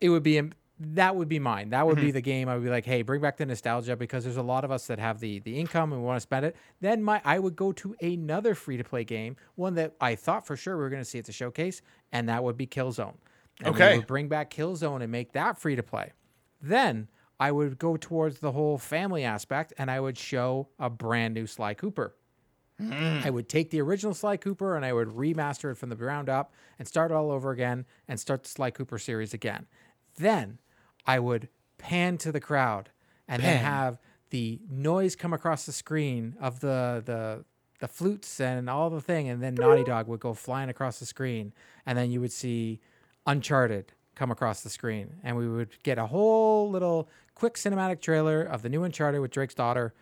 [0.02, 0.42] it would be,
[0.80, 1.70] that would be mine.
[1.72, 2.50] That would be the game.
[2.50, 4.88] I would be like, hey, bring back the nostalgia because there's a lot of us
[4.88, 6.56] that have the the income and we want to spend it.
[6.82, 10.48] Then my I would go to another free to play game, one that I thought
[10.48, 13.16] for sure we were going to see at the showcase, and that would be Killzone.
[13.62, 13.94] And Okay.
[13.94, 16.12] We would bring back Killzone and make that free to play.
[16.62, 17.08] Then
[17.40, 21.48] I would go towards the whole family aspect and I would show a brand new
[21.48, 22.16] Sly Cooper.
[22.80, 23.26] Mm.
[23.26, 26.30] I would take the original Sly Cooper and I would remaster it from the ground
[26.30, 29.68] up and start all over again and start the Sly Cooper series again.
[30.18, 30.60] Then
[31.06, 32.90] I would pan to the crowd
[33.28, 34.00] and then have
[34.30, 37.46] the noise come across the screen of the the
[37.80, 41.06] the flutes and all the thing, and then Naughty Dog would go flying across the
[41.06, 41.52] screen,
[41.86, 42.80] and then you would see
[43.26, 48.42] Uncharted come across the screen, and we would get a whole little quick cinematic trailer
[48.42, 49.94] of the new Uncharted with Drake's daughter,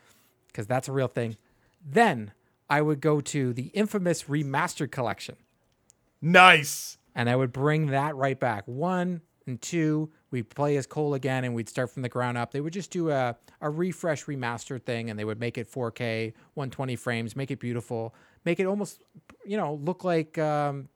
[0.48, 1.38] because that's a real thing.
[1.86, 2.32] Then
[2.70, 5.36] I would go to the infamous remastered collection
[6.22, 6.98] Nice.
[7.16, 8.64] and I would bring that right back.
[8.68, 12.52] One and two, we play as Cole again, and we'd start from the ground up.
[12.52, 16.34] They would just do a a refresh remastered thing, and they would make it 4K,
[16.54, 18.16] 120 frames, make it beautiful,
[18.46, 19.02] make it almost,
[19.46, 20.88] you know, look like um,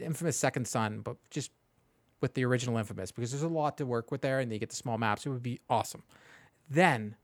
[0.00, 1.50] infamous Second Son, but just
[2.20, 4.70] with the original Infamous, because there's a lot to work with there, and they get
[4.70, 5.24] the small maps.
[5.26, 6.02] It would be awesome.
[6.68, 7.16] Then,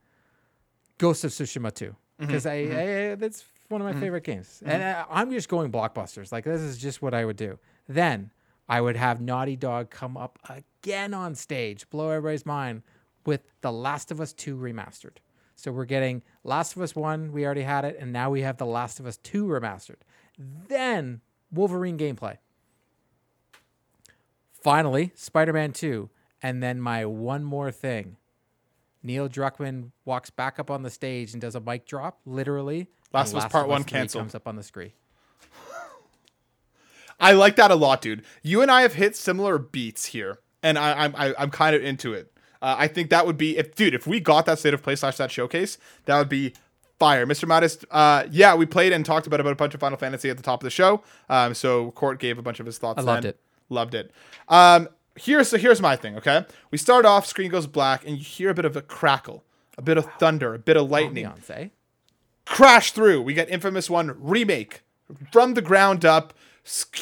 [0.98, 2.26] Ghost of Tsushima 2, mm-hmm.
[2.26, 2.76] because mm-hmm.
[2.76, 4.00] I, I that's one of my mm-hmm.
[4.00, 6.32] favorite games, and I, I'm just going blockbusters.
[6.32, 7.58] Like this is just what I would do.
[7.88, 8.30] Then
[8.68, 12.82] I would have Naughty Dog come up again on stage, blow everybody's mind
[13.24, 15.18] with The Last of Us 2 remastered.
[15.54, 18.56] So we're getting Last of Us 1, we already had it, and now we have
[18.56, 19.96] The Last of Us 2 remastered.
[20.68, 21.20] Then
[21.50, 22.36] Wolverine gameplay.
[24.66, 26.10] Finally, Spider Man 2.
[26.42, 28.16] And then my one more thing.
[29.00, 32.88] Neil Druckmann walks back up on the stage and does a mic drop, literally.
[33.12, 34.22] Last of Us Part 1 3 canceled.
[34.22, 34.90] comes up on the screen.
[37.20, 38.24] I like that a lot, dude.
[38.42, 41.84] You and I have hit similar beats here, and I, I'm I, I'm kind of
[41.84, 42.32] into it.
[42.60, 44.96] Uh, I think that would be if, dude, if we got that state of play
[44.96, 46.54] slash that showcase, that would be
[46.98, 47.44] fire, Mr.
[47.44, 47.84] Mattis.
[47.88, 50.42] Uh, yeah, we played and talked about about a bunch of Final Fantasy at the
[50.42, 51.04] top of the show.
[51.28, 52.98] Um, so Court gave a bunch of his thoughts.
[52.98, 53.30] I loved then.
[53.30, 53.40] it.
[53.68, 54.10] Loved it.
[54.48, 56.16] Um, here's so here's my thing.
[56.16, 59.44] Okay, we start off, screen goes black, and you hear a bit of a crackle,
[59.76, 61.70] a bit of thunder, a bit of lightning Beyonce.
[62.44, 63.22] crash through.
[63.22, 64.82] We get Infamous One remake
[65.32, 66.34] from the ground up.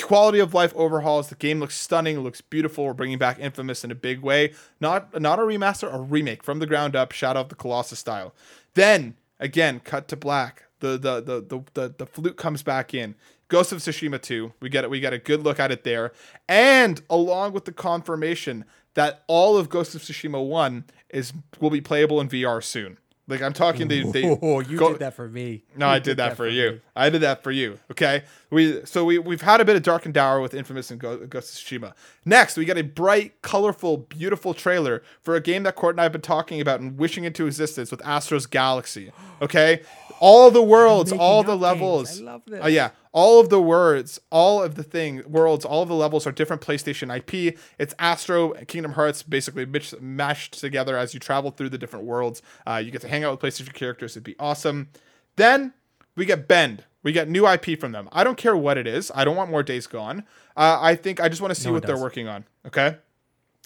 [0.03, 1.29] Quality of life overhauls.
[1.31, 2.21] The game looks stunning.
[2.21, 2.85] Looks beautiful.
[2.85, 4.53] We're bringing back Infamous in a big way.
[4.79, 8.35] Not not a remaster, a remake from the ground up, Shadow of the Colossus style.
[8.75, 10.65] Then again, cut to black.
[10.81, 13.15] The the the the the, the flute comes back in.
[13.49, 14.53] Ghost of Tsushima 2.
[14.61, 14.91] We get it.
[14.91, 16.13] We get a good look at it there,
[16.49, 18.65] and along with the confirmation
[18.95, 22.99] that all of Ghost of Tsushima 1 is will be playable in VR soon.
[23.27, 25.65] Like I'm talking, they, they Oh, you go- did that for me.
[25.77, 26.81] no, You I did that for you.
[26.97, 27.81] I did that for you.
[27.91, 28.23] Okay.
[28.51, 31.27] We so we we've had a bit of dark and dour with Infamous and Go-
[31.27, 31.93] Ghost of Tsushima.
[32.25, 36.05] Next, we got a bright, colorful, beautiful trailer for a game that Court and I
[36.05, 39.11] have been talking about and wishing into existence with Astro's Galaxy.
[39.43, 39.83] Okay.
[40.21, 42.21] All the worlds, all the levels.
[42.21, 42.61] I love this.
[42.63, 46.27] Oh yeah, all of the words, all of the thing, worlds, all of the levels
[46.27, 47.59] are different PlayStation IP.
[47.79, 49.67] It's Astro, Kingdom Hearts, basically
[50.01, 52.41] mashed together as you travel through the different worlds.
[52.67, 54.13] Uh, you get to hang out with PlayStation characters.
[54.13, 54.89] It'd be awesome.
[55.37, 55.75] Then
[56.17, 56.85] we get Bend.
[57.03, 58.09] We get new IP from them.
[58.12, 59.12] I don't care what it is.
[59.15, 60.25] I don't want more Days Gone.
[60.57, 62.47] Uh, I think I just want to see No what they're working on.
[62.67, 62.97] Okay.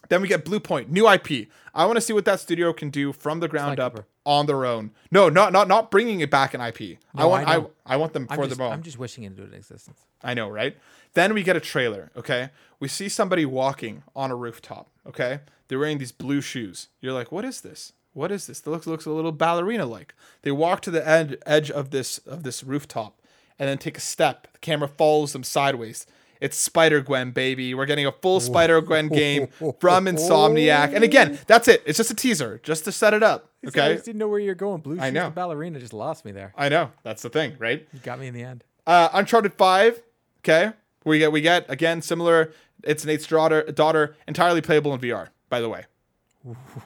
[0.09, 1.49] Then we get Bluepoint, new IP.
[1.75, 4.65] I want to see what that studio can do from the ground up on their
[4.65, 4.93] own.
[5.11, 6.99] No, not not not bringing it back an IP.
[7.15, 7.67] I want I I.
[7.87, 8.73] I, want them for their own.
[8.73, 10.01] I'm just wishing it into existence.
[10.23, 10.77] I know, right?
[11.15, 12.51] Then we get a trailer, okay?
[12.81, 15.41] We see somebody walking on a rooftop, okay?
[15.69, 16.89] They're wearing these blue shoes.
[17.01, 17.93] You're like, what is this?
[18.19, 18.61] What is this?
[18.61, 20.13] That looks looks a little ballerina like.
[20.43, 23.21] They walk to the ed- edge of this of this rooftop
[23.59, 24.49] and then take a step.
[24.53, 26.05] The camera follows them sideways.
[26.41, 27.75] It's Spider Gwen, baby.
[27.75, 29.49] We're getting a full Spider Gwen game
[29.81, 30.95] from Insomniac.
[30.95, 31.83] And again, that's it.
[31.87, 33.51] It's just a teaser, just to set it up.
[33.65, 33.95] I Okay.
[33.95, 34.81] just didn't know where you're going.
[34.81, 35.31] Blue I know.
[35.31, 36.53] ballerina just lost me there.
[36.57, 36.93] I know.
[37.03, 37.87] That's the thing, right?
[37.93, 38.63] You got me in the end.
[38.87, 40.01] Uh, Uncharted Five,
[40.43, 40.73] okay.
[41.05, 42.53] We get we get again similar.
[42.85, 45.29] It's Nate's daughter, daughter entirely playable in VR.
[45.49, 45.85] By the way,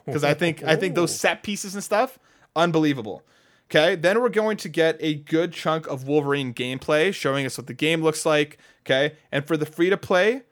[0.05, 2.19] because I think I think those set pieces and stuff,
[2.55, 3.23] unbelievable.
[3.69, 7.67] Okay, then we're going to get a good chunk of Wolverine gameplay, showing us what
[7.67, 8.57] the game looks like.
[8.85, 10.43] Okay, and for the free to play,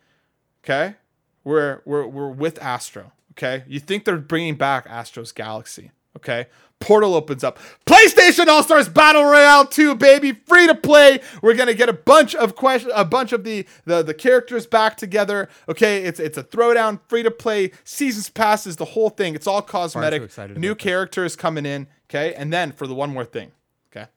[0.63, 0.95] okay,
[1.43, 3.11] we're we're we're with Astro.
[3.33, 5.91] Okay, you think they're bringing back Astro's Galaxy?
[6.17, 6.47] Okay,
[6.79, 7.57] portal opens up.
[7.85, 11.21] PlayStation All Stars Battle Royale 2, baby, free to play.
[11.41, 14.97] We're gonna get a bunch of question, a bunch of the the the characters back
[14.97, 15.47] together.
[15.69, 19.35] Okay, it's it's a throwdown, free to play, seasons passes, the whole thing.
[19.35, 20.21] It's all cosmetic.
[20.59, 21.87] New characters coming in.
[22.09, 23.53] Okay, and then for the one more thing.
[23.95, 24.07] Okay,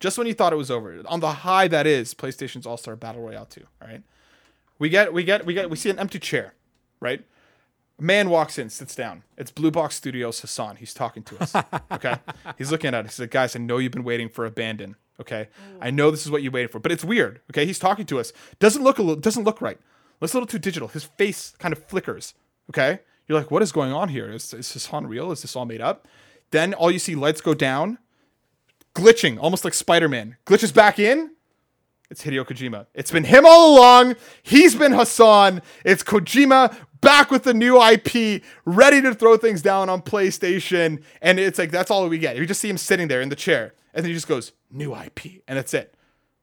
[0.00, 2.96] just when you thought it was over, on the high that is PlayStation's All Star
[2.96, 3.62] Battle Royale 2.
[3.80, 4.02] All right,
[4.80, 6.54] we get we get we get we see an empty chair,
[6.98, 7.24] right?
[7.98, 9.22] A man walks in, sits down.
[9.38, 10.76] It's Blue Box Studios Hasan.
[10.76, 11.54] He's talking to us.
[11.92, 12.16] Okay.
[12.58, 13.12] He's looking at us.
[13.12, 14.96] He's like, guys, I know you've been waiting for Abandon.
[15.20, 15.48] Okay.
[15.80, 17.40] I know this is what you waited for, but it's weird.
[17.50, 17.64] Okay.
[17.66, 18.32] He's talking to us.
[18.58, 19.78] Doesn't look a little, doesn't look right.
[20.20, 20.88] Looks a little too digital.
[20.88, 22.34] His face kind of flickers.
[22.70, 22.98] Okay.
[23.28, 24.30] You're like, what is going on here?
[24.30, 25.30] Is, is Hasan real?
[25.30, 26.08] Is this all made up?
[26.50, 27.98] Then all you see lights go down,
[28.94, 30.36] glitching, almost like Spider Man.
[30.46, 31.30] Glitches back in.
[32.10, 32.86] It's Hideo Kojima.
[32.94, 34.16] It's been him all along.
[34.42, 35.62] He's been Hasan.
[35.84, 41.02] It's Kojima back with the new IP, ready to throw things down on PlayStation.
[41.20, 42.36] And it's like, that's all we get.
[42.36, 43.74] You just see him sitting there in the chair.
[43.94, 45.42] And then he just goes, new IP.
[45.48, 45.94] And that's it.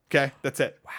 [0.09, 0.31] Okay.
[0.41, 0.79] That's it.
[0.85, 0.91] Wow.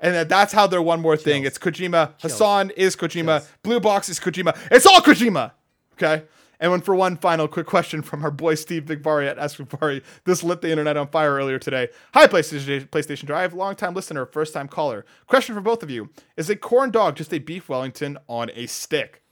[0.00, 1.44] And that- that's how they're one more thing.
[1.44, 2.12] It's Kojima.
[2.20, 3.46] Hasan is Kojima.
[3.62, 4.56] Blue Box is Kojima.
[4.70, 5.52] It's all Kojima.
[5.94, 6.24] Okay.
[6.62, 10.00] And when for one final quick question from our boy Steve Bigvari at Ask Bigvari,
[10.24, 11.88] this lit the internet on fire earlier today.
[12.14, 15.04] Hi, PlayStation PlayStation Drive, longtime listener, first time caller.
[15.26, 18.66] Question for both of you: Is a corn dog just a beef Wellington on a
[18.66, 19.24] stick?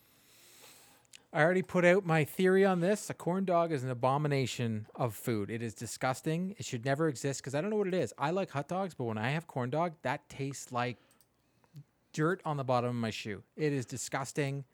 [1.33, 3.09] I already put out my theory on this.
[3.09, 5.51] A corn dog is an abomination of food.
[5.51, 6.57] It is disgusting.
[6.59, 8.13] It should never exist because I don't know what it is.
[8.19, 10.97] I like hot dogs, but when I have corn dog, that tastes like
[12.13, 13.45] dirt on the bottom of my shoe.
[13.57, 14.65] It is disgusting.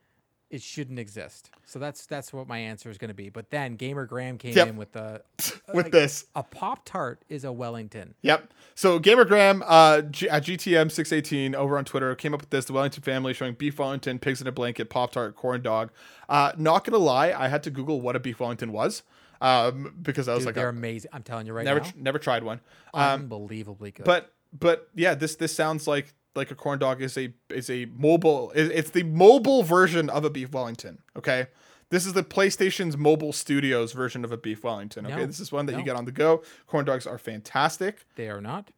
[0.48, 1.50] It shouldn't exist.
[1.64, 3.30] So that's that's what my answer is going to be.
[3.30, 4.68] But then Gamer Graham came Yep.
[4.68, 5.22] in with the
[5.74, 8.14] With this, a Pop Tart is a Wellington.
[8.22, 8.52] Yep.
[8.76, 12.50] So Gamer Graham uh, G- at GTM six eighteen over on Twitter came up with
[12.50, 15.90] this: the Wellington family showing beef Wellington, pigs in a blanket, Pop Tart, corn dog.
[16.28, 19.02] Uh, not gonna lie, I had to Google what a beef Wellington was
[19.40, 21.10] um, because I was Dude, like, they're uh, amazing.
[21.12, 22.60] I'm telling you right never now, never tried one.
[22.94, 24.04] unbelievably good.
[24.06, 27.86] But but yeah, this this sounds like like a corn dog is a is a
[27.86, 28.50] mobile.
[28.54, 30.98] is- It's the mobile version of a beef Wellington.
[31.16, 31.46] Okay.
[31.88, 35.06] This is the PlayStation's mobile studios version of a beef Wellington.
[35.06, 36.42] Okay, No, this is one that you get on the go.
[36.66, 38.04] Corn dogs are fantastic.
[38.16, 38.70] they are not.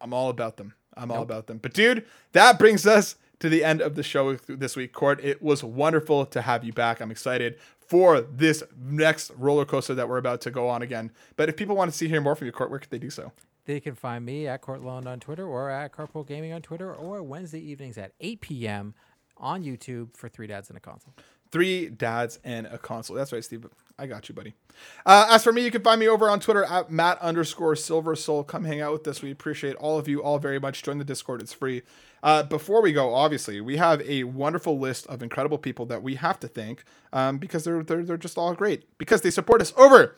[0.00, 0.74] I'm all about them.
[0.96, 1.58] I'm all about them.
[1.58, 5.18] But dude, that brings us to the end of the show this week, Court.
[5.24, 7.00] It was wonderful to have you back.
[7.00, 11.10] I'm excited for this next roller coaster that we're about to go on again.
[11.36, 13.08] But if people want to see hear more from you, Court, where could they do
[13.10, 13.32] so?
[13.66, 17.22] They can find me at Courtland on Twitter or at Carpool Gaming on Twitter or
[17.22, 18.94] Wednesday evenings at 8 p.m.
[19.36, 21.14] on YouTube for Three Dads and a Console.
[21.50, 23.16] Three dads and a console.
[23.16, 23.66] That's right, Steve.
[23.98, 24.54] I got you, buddy.
[25.04, 28.14] Uh, as for me, you can find me over on Twitter at Matt underscore Silver
[28.14, 28.44] Soul.
[28.44, 29.20] Come hang out with us.
[29.20, 30.84] We appreciate all of you all very much.
[30.84, 31.42] Join the Discord.
[31.42, 31.82] It's free.
[32.22, 36.14] Uh, before we go, obviously, we have a wonderful list of incredible people that we
[36.14, 39.72] have to thank um, because they're, they're they're just all great because they support us
[39.76, 40.14] over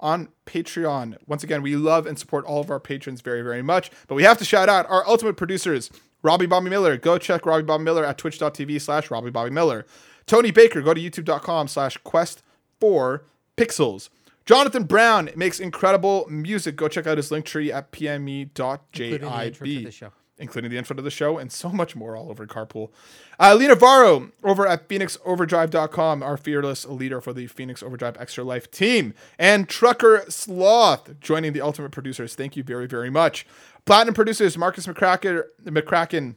[0.00, 1.16] on Patreon.
[1.26, 3.90] Once again, we love and support all of our patrons very, very much.
[4.08, 5.90] But we have to shout out our ultimate producers,
[6.22, 6.96] Robby Bobby Miller.
[6.96, 9.86] Go check Robby Bobby Miller at twitch.tv slash Robby Bobby Miller.
[10.26, 12.42] Tony Baker, go to youtube.com slash quest
[12.80, 13.24] for
[13.56, 14.08] pixels.
[14.46, 16.76] Johnathan Brown makes incredible music.
[16.76, 18.52] Go check out his link tree at pme.jib.
[20.40, 22.90] including the intro to the show and so much more all over Carpool.
[23.38, 28.70] Uh, Lee Navarro over at PhoenixOverdrive.com, our fearless leader for the Phoenix Overdrive Extra Life
[28.70, 29.14] team.
[29.38, 32.34] And Trucker Sloth joining the Ultimate Producers.
[32.34, 33.46] Thank you very, very much.
[33.84, 36.34] Platinum producers Markus McCracken, McCracken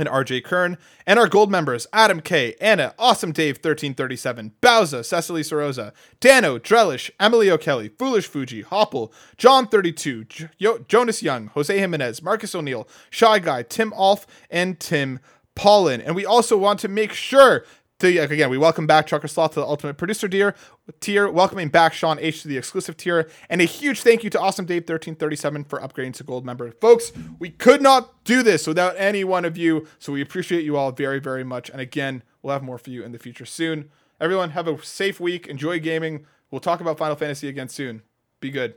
[0.00, 5.42] and RJ Kern, and our gold members Adam K, Anna, Awesome Dave 1337, Bowsah, Cecily
[5.42, 10.48] Carrozza, Dannohh, Drellesh, Emily O'Kelley, Fulish Fuji, Hoppel, Jon 32, J-
[10.88, 15.20] Jonas Young, Jose Jimenez, Marcus O'Neill, ScheiGuy, Tim Aulph, and Tim
[15.54, 16.00] Paullin.
[16.00, 17.64] And we also want to make sure
[18.00, 20.54] to, again, we welcome back Trucker Sloth to the Ultimate Producer tier,
[21.00, 24.40] tier, welcoming back Sean H to the exclusive tier, and a huge thank you to
[24.40, 26.70] Awesome Dave 1337 for upgrading to gold member.
[26.72, 30.76] Folks, we could not do this without any one of you, so we appreciate you
[30.76, 31.70] all very, very much.
[31.70, 33.90] And again, we'll have more for you in the future soon.
[34.20, 35.46] Everyone, have a safe week.
[35.46, 36.26] Enjoy gaming.
[36.50, 38.02] We'll talk about Final Fantasy again soon.
[38.40, 38.74] Be good.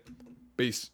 [0.57, 0.91] Peace.